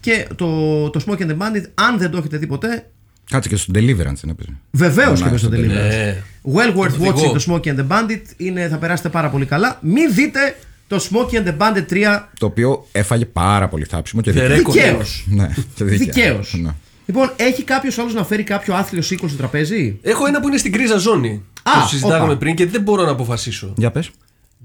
[0.00, 2.90] και το, το Smoke and the Bandit, αν δεν το έχετε δει ποτέ,
[3.30, 4.48] Κάτσε και στο Deliverance δεν έπαιζε.
[4.70, 5.88] βεβαίως και Ναι, μέσα στο στο Deliverance.
[5.88, 6.22] Ναι.
[6.54, 7.14] Well worth Οδηγό.
[7.14, 8.22] watching το Smoke and the Bandit.
[8.36, 9.78] Είναι, θα περάσετε πάρα πολύ καλά.
[9.82, 10.56] Μην δείτε
[10.88, 14.56] το Smoke and the Bandit 3 Το οποίο έφαγε πάρα πολύ θάψιμο και The δίκαια.
[14.56, 14.72] Record.
[14.72, 15.24] δικαίως.
[15.28, 15.98] Ναι, και δίκαια.
[16.06, 16.54] Δικαίως.
[16.62, 16.70] Ναι.
[17.06, 20.56] Λοιπόν, έχει κάποιος άλλος να φέρει κάποιο άθλιο σήκω στο τραπέζι; Έχω ένα που είναι
[20.56, 21.42] στην κρίζα ζώνη.
[21.62, 22.36] Α, το συζητάγαμε όπα.
[22.36, 23.72] πριν και δεν μπορώ να αποφασίσω.
[23.76, 24.10] Για πες.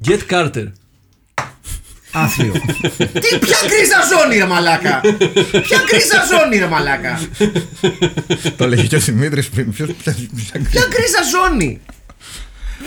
[0.07, 0.65] Get Carter.
[2.11, 2.51] Άθλιο.
[2.97, 4.99] Τι, ποια κρίζα ζώνη, ρε μαλάκα!
[5.61, 7.19] ποια κρίζα ζώνη, ρε μαλάκα!
[8.57, 9.71] το λέγει και ο Δημήτρης πριν.
[9.73, 11.81] Ποιος, ποια, ποια- Ποια κρίζα ζώνη!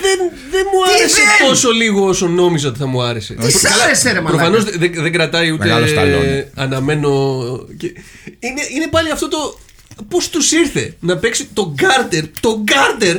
[0.00, 0.18] Δεν,
[0.50, 3.34] δεν μου Τι άρεσε δεν; τόσο λίγο όσο νόμιζα ότι θα μου άρεσε.
[3.34, 6.44] Τι σ' άρεσε, ρε μαλάκα; Προφανώς δεν, δεν κρατάει ούτε Μεγάλος σταλόνι.
[6.54, 7.10] αναμένο.
[7.76, 7.92] και-
[8.38, 9.58] Είναι, είναι πάλι αυτό το.
[10.08, 12.24] Πώς τους ήρθε να παίξει τον Γκάρτερ.
[12.40, 13.16] Τον Γκάρτερ!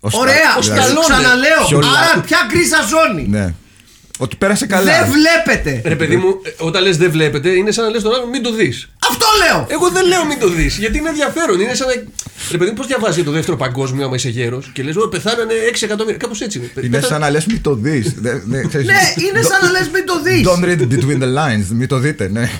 [0.00, 0.56] ο Στα- Ωραία!
[0.58, 1.06] ο δηλαδή, Σταλόνε.
[1.08, 1.66] Ξαναλέω!
[1.68, 3.26] Πιο Άρα, λα- ποια κρίζα ζώνη!
[3.28, 3.54] Ναι.
[4.22, 4.84] Ότι πέρασε καλά.
[4.84, 5.88] Δεν βλέπετε!
[5.88, 8.42] Ρε παιδί μου, ε, όταν λες δεν βλέπετε, είναι σαν να λες τον άλλο μην
[8.42, 8.88] το δεις.
[9.10, 9.66] Αυτό λέω!
[9.70, 11.60] Εγώ δεν λέω μην το δεις, γιατί είναι ενδιαφέρον.
[11.60, 11.94] Είναι σαν να.
[12.50, 15.52] Ρε παιδί μου, πώς διαβάζει για το δεύτερο παγκόσμιο, άμα είσαι γέρος και λες: Πεθάνανε
[15.72, 16.18] 6 εκατομμύρια.
[16.18, 16.66] Κάπως έτσι είναι.
[16.74, 18.14] Είναι Πέθανε- σαν να λες μην το δεις.
[18.20, 18.98] Δεν- ναι, ξέρεις, Ναι,
[19.28, 20.46] είναι σαν να λες μην το δεις!
[20.48, 21.66] Don't read between the lines.
[21.70, 22.50] Μην το δείτε, ναι.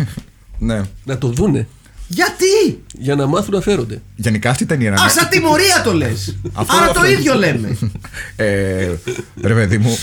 [0.59, 0.81] ναι.
[1.05, 1.67] Να το δούνε.
[2.09, 2.83] Γιατί!
[2.99, 4.01] Για να μάθουν να φέρονται.
[4.17, 6.37] Γενικά αυτή η ταινία είναι Α, σαν τιμωρία το λες!
[6.53, 7.01] Αυτό- Άρα αυτό.
[7.01, 7.79] το ίδιο λέμε!
[8.37, 8.89] Ε,
[9.43, 9.99] ρε παιδί μου,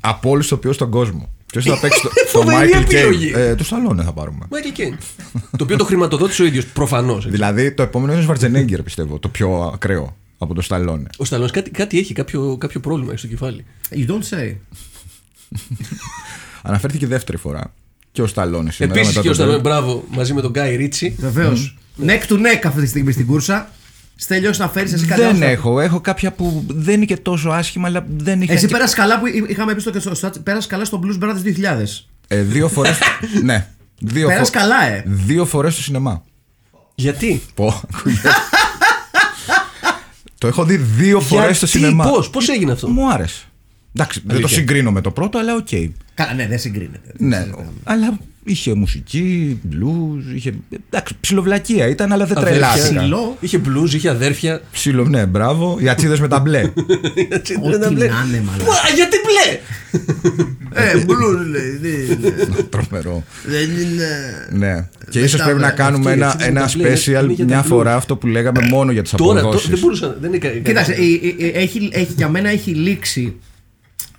[0.00, 1.28] από όλους τους οποίους στον κόσμο.
[1.52, 3.32] Ποιο θα παίξει το, το Φοβερή Michael επιλογή.
[3.34, 3.38] Caine.
[3.38, 4.46] Ε, το Σταλόνε θα πάρουμε.
[4.50, 4.96] Μάικλ Κέιν.
[5.32, 7.28] το οποίο το χρηματοδότησε ο ίδιος προφανώς.
[7.28, 9.18] Δηλαδή το επόμενο είναι ο Schwarzenegger πιστεύω.
[9.18, 11.08] Το πιο ακραίο από το Σταλόνε.
[11.16, 13.64] Ο Σταλόν κάτι, κάτι έχει, κάποιο, κάποιο πρόβλημα έχει στο κεφάλι.
[13.90, 14.54] You don't say.
[16.62, 17.72] Αναφέρθηκε δεύτερη φορά.
[18.12, 19.00] Και ο Σταλόνε σήμερα.
[19.00, 19.62] Επίσης μετά και ο το Σταλόν, Dead.
[19.62, 21.14] μπράβο, μαζί με τον Γκάι Ρίτσι.
[21.18, 21.78] Βεβαίως.
[22.06, 23.70] Neck to neck αυτή τη στιγμή στην κούρσα.
[24.20, 25.80] Στέλιος να φέρεις εσύ κάτι Δεν άλλο; έχω.
[25.80, 28.52] Έχω κάποια που δεν είναι και τόσο άσχημα, αλλά δεν είχε.
[28.52, 31.42] Εσύ και- πέρασε καλά που είχαμε πει στο, στο, στο πέρασε καλά στο Blues Brothers
[31.82, 31.84] 2000.
[32.28, 32.98] Ε, δύο φορές.
[33.44, 33.66] ναι.
[34.00, 35.02] Δύο, Πέρασε φο- καλά, ε.
[35.06, 36.22] δύο φορές στο σινεμά.
[36.94, 38.28] Γιατί; Πω, ακούγεται.
[40.38, 42.04] το έχω δει δύο φορές στο Γιατί, σινεμά.
[42.10, 43.42] πώς, πώς έγινε αυτό; Μου άρεσε.
[43.94, 44.56] Εντάξει, δεν το Αλήθεια.
[44.56, 45.68] συγκρίνω με το πρώτο, αλλά οκ.
[46.14, 47.12] Καλά, ναι, δεν συγκρίνεται.
[47.18, 47.46] Ναι,
[47.84, 48.18] αλλά
[48.48, 50.52] είχε μουσική, blues, είχε.
[50.90, 52.58] Εντάξει, ψιλοβλακία ήταν, αλλά δεν Αδέρφια.
[52.60, 53.00] τρελάθηκα.
[53.00, 53.36] Ψηλό.
[53.40, 54.60] Είχε μπλουζ, είχε αδέρφια.
[54.72, 55.78] Ψιλο, ναι, μπράβο.
[55.80, 56.60] Οι ατσίδες με τα μπλε.
[57.66, 58.66] Ό,τι να είναι, μάλλον.
[58.66, 59.58] Μα, γιατί μπλε!
[60.72, 61.78] Ε, Blues λέει.
[62.20, 63.24] δεν- Τρομερό.
[63.46, 64.08] Δεν είναι.
[64.50, 64.88] Ναι.
[65.10, 65.82] Και Δεν ίσως τα πρέπει να βλέπω.
[65.82, 67.66] κάνουμε Αυτό, ένα, έτσι, ένα με τα μπλε, special είναι για τα μια blues.
[67.66, 69.68] φορά αυτό που λέγαμε μόνο για τις Τώρα, το, αποδόσεις.
[69.68, 70.16] δεν μπορούσα.
[70.20, 73.34] Δεν είναι κα- Κοίταξε, κανένα- η- η- έχει, έχει, για μένα έχει λήξει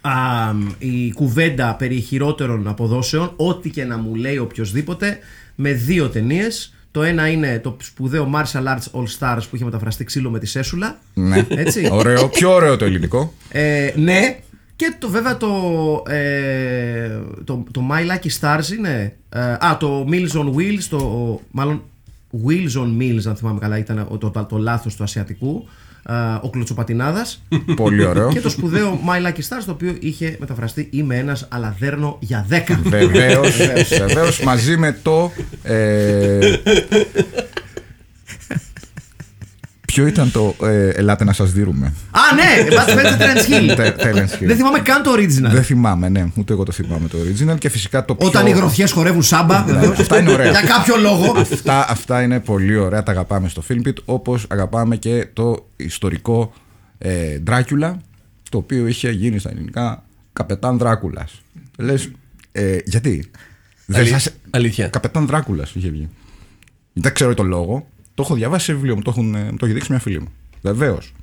[0.02, 0.12] α,
[0.78, 5.20] η κουβέντα περί χειρότερων αποδόσεων, ό,τι και να μου λέει οποιοδήποτε,
[5.56, 6.74] με δύο ταινίες.
[6.92, 10.46] Το ένα είναι το σπουδαίο Martial Arts All Stars που είχε μεταφραστεί ξύλο με τη
[10.46, 11.00] Σέσουλα.
[11.14, 11.46] Ναι.
[11.50, 11.90] Έτσι.
[11.92, 13.34] Ωραίο, πιο ωραίο το ελληνικό.
[13.50, 14.40] Ε, ναι.
[14.76, 15.48] Και το βέβαια το,
[16.08, 19.16] ε, το, το My Lucky Stars είναι.
[19.30, 21.84] ε, α, το Meals on Wheels, το, μάλλον
[22.46, 25.68] Wheels on Meals, αν θυμάμαι καλά, ήταν το, το, το, λάθος του ασιατικού.
[26.10, 27.44] Ε, ο Κλωτσοπατινάδας.
[27.76, 28.32] Πολύ ωραίο.
[28.32, 32.46] και το σπουδαίο My Lucky Stars, το οποίο είχε μεταφραστεί Είμαι ένας, αλλά δέρνω για
[32.50, 32.80] 10.
[32.84, 33.58] Βεβαίως,
[33.98, 35.32] βεβαίως, μαζί με το.
[35.64, 36.40] Ε,
[40.00, 41.86] ποιο ήταν το ε, Ελάτε να σας δίνουμε.
[42.12, 42.68] Α, ναι!
[42.70, 43.76] But Fencer Terence Hill.
[43.76, 44.46] Τε- Terence Hill.
[44.46, 45.52] Δεν θυμάμαι καν το original.
[45.52, 48.28] Δεν θυμάμαι, ναι, ούτε εγώ το θυμάμαι το original και φυσικά το πιο.
[48.28, 49.64] Όταν οι γροθιές χορεύουν σάμπα.
[49.64, 50.00] βεβαίως.
[50.00, 50.50] αυτά είναι ωραία.
[50.50, 51.38] Για κάποιο λόγο.
[51.40, 56.54] Αυτά, αυτά είναι πολύ ωραία, τα αγαπάμε στο Filmpit, όπως αγαπάμε και το ιστορικό
[56.98, 57.94] ε, Dracula,
[58.50, 61.42] το οποίο είχε γίνει στα ελληνικά Καπετάν Δράκουλας.
[61.78, 62.10] Λες,
[62.52, 63.32] ε, γιατί;
[63.86, 64.88] Δεν Αλη- σας- αλήθεια.
[64.88, 66.10] Καπετάν Δράκουλας είχε βγει.
[66.94, 67.88] Δεν ξέρω το λόγο.
[68.20, 70.20] Το έχω διαβάσει σε βιβλίο μου, το, έχουν, ε, μου το έχει δείξει μια φίλη
[70.20, 70.28] μου.
[70.62, 71.14] Βεβαίως.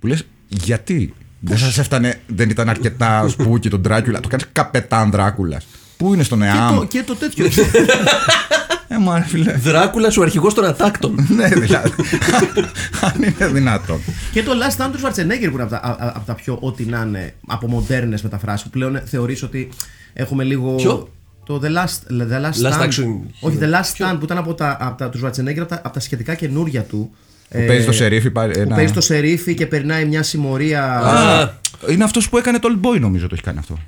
[0.00, 4.20] Που λες, γιατί δεν σας έφτανε, δεν ήταν αρκετά σπούκι τον Δράκουλα.
[4.20, 5.66] Το κάνεις Καπετάν Δράκουλας.
[5.96, 6.76] Πού είναι στον Και ΕΑΜ.
[6.78, 7.46] το, και το τέτοιο.
[8.88, 9.52] Ε, μα ρε φίλε.
[9.52, 11.14] Δράκουλας ο αρχηγός των ατάκτων.
[11.36, 11.90] ναι, δηλαδή.
[13.00, 14.00] Αν είναι δυνατόν.
[14.32, 16.58] και το Last Stand του Schwarzenegger που είναι από τα, α- α- από τα πιο
[16.60, 19.68] ό,τι να είναι από μοντέρνες μεταφράσεις που πλέον θεωρείς ότι
[20.12, 20.74] έχουμε λίγο.
[20.74, 21.10] Ποιο;
[21.50, 22.82] Το The Last, the last, Last Stand.
[22.88, 23.06] Action
[23.40, 25.80] Όχι, The Last Ποιο; Stand που ήταν από τα, από τα, τους Schwarzenegger από τα,
[25.84, 27.10] από τα σχετικά καινούρια του.
[27.48, 28.30] ε, Που παίζει το σερίφι.
[28.30, 30.84] πάρει Που ένα- παίζει το σερίφι και περνάει μια συμμορία.
[30.98, 31.50] Α,
[31.90, 33.78] Είναι αυτός που έκανε το Old Boy, νομίζω το έχει κάνει αυτό.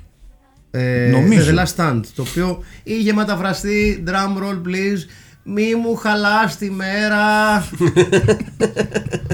[0.71, 1.51] Ε, Νομίζω.
[1.55, 4.99] The Last Stand, το οποίο είχε μεταφραστεί drum roll please
[5.43, 7.19] μη μου χαλάς τη μέρα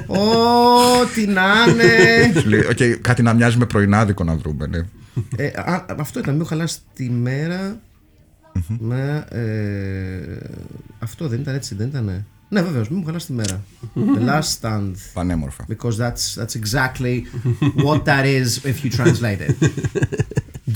[0.08, 4.68] Ό,τι να είναι Σου λέει, «OK, κάτι να μοιάζει με πρωινάδικο να βρούμε.
[4.68, 4.78] Ναι.
[5.36, 7.80] ε, α, Αυτό ήταν μη μου χαλάς τη μέρα
[8.80, 10.38] με, ε,
[11.00, 13.64] Αυτό δεν ήταν έτσι δεν ήταν Ναι βεβαίως μη μου χαλάς τη μέρα
[13.96, 15.66] The Last Stand Πανέμορφα.
[15.70, 17.22] Because that's, that's exactly
[17.86, 19.72] what that is if you translate it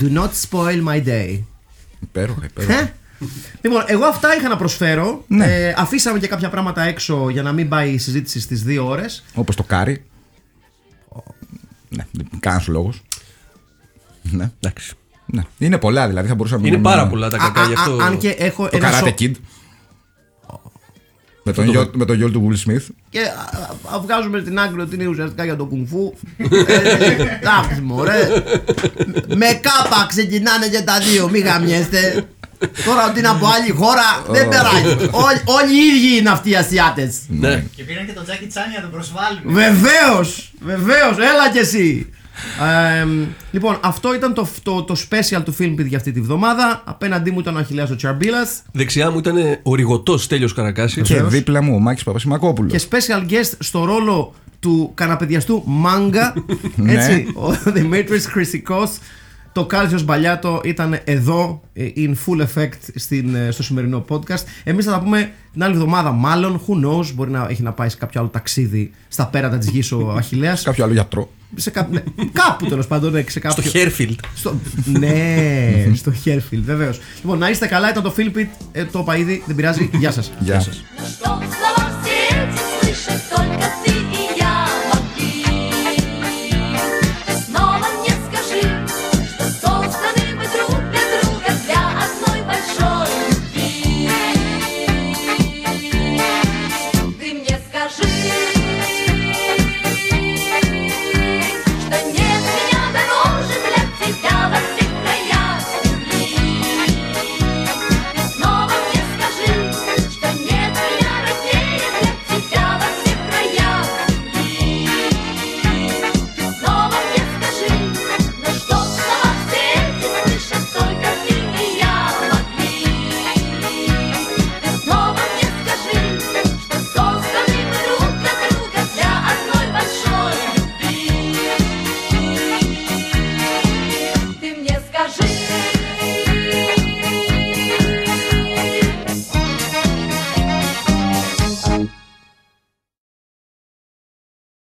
[0.00, 1.40] Do not spoil my day
[2.00, 2.78] Υπέροχα, υπέροχα.
[2.78, 2.92] Ε;
[3.60, 5.24] Λοιπόν, εγώ αυτά είχα να προσφέρω.
[5.28, 5.66] Ναι.
[5.66, 9.24] Ε, αφήσαμε και κάποια πράγματα έξω για να μην πάει η συζήτηση στις δύο ώρες.
[9.34, 10.04] Όπως το κάρι.
[11.88, 12.04] Ναι,
[12.40, 13.02] κανένας λόγος.
[14.22, 14.50] Ναι.
[14.60, 14.94] εντάξει.
[15.26, 15.42] Ναι.
[15.58, 17.98] Είναι πολλά δηλαδή, θα μπορούσαμε Είναι να- πάρα πολλά τα κακά γι' αυτό.
[18.02, 19.30] Αν και έχω Το ένα Karate σο- Kid.
[21.46, 22.82] Με τον, γιο, με τον γιο του Will Smith.
[23.08, 26.12] Και α, α, βγάζουμε στην άκρη ότι είναι ουσιαστικά για το κουνφού.
[26.38, 28.28] Ε, Εντάξει, μωρέ.
[29.26, 32.24] Με κάπα ξεκινάνε και τα δύο, μη γαμιέστε.
[32.84, 34.82] Τώρα ότι είναι από άλλη χώρα δεν περάει.
[35.10, 37.16] Όλοι- Όλοι οι ίδιοι είναι αυτοί οι Ασιάτες.
[37.28, 37.64] Ναι.
[37.76, 39.40] Και πήραν και τον Τζάκι Τσάν για να τον προσβάλλουν.
[39.44, 40.52] Βεβαίως!
[40.60, 41.16] Βεβαίως!
[41.16, 42.10] Έλα κι εσύ!
[43.00, 43.06] Ε,
[43.50, 46.82] λοιπόν, αυτό ήταν το, το, το special του Filmpit για αυτή τη βδομάδα.
[46.84, 51.02] Απέναντί μου ήταν ο Αχιλέας ο Τσαρμπίλας Δεξιά μου ήταν ο ρηγοτό Τέλειο Καρακάσης.
[51.08, 52.72] Και δίπλα μου ο Μάκης Παπασημακόπουλος.
[52.72, 56.34] και special guest στο ρόλο του καναπεδιαστού Μάγκα.
[56.76, 56.92] Ναι.
[56.92, 58.98] έτσι, ο Δημήτρης Χρυσικός.
[59.52, 64.42] Το Κάλθιος Μπαλιάτο ήταν εδώ ε, in full effect στην, ε, στο σημερινό podcast.
[64.64, 66.60] Εμείς θα τα πούμε την άλλη εβδομάδα μάλλον.
[66.66, 69.92] Who knows, μπορεί να έχει να πάει σε κάποιο άλλο ταξίδι στα πέρατα της γης
[69.92, 70.62] ο Αχιλέας.
[70.62, 71.70] Κάποιο άλλο γιατρό σε
[72.32, 73.24] κάπου τέλο πάντων.
[73.28, 73.62] Σε κάποιο...
[73.62, 74.20] Στο Χέρφιλτ.
[74.34, 74.60] Στο...
[74.84, 76.92] ναι, στο Χέρφιλτ, βεβαίω.
[77.16, 78.50] Λοιπόν, να είστε καλά, ήταν το Φίλιππιτ.
[78.92, 79.90] Το είπα ήδη, δεν πειράζει.
[79.92, 80.20] Γεια σα.
[80.20, 80.70] Γεια σα.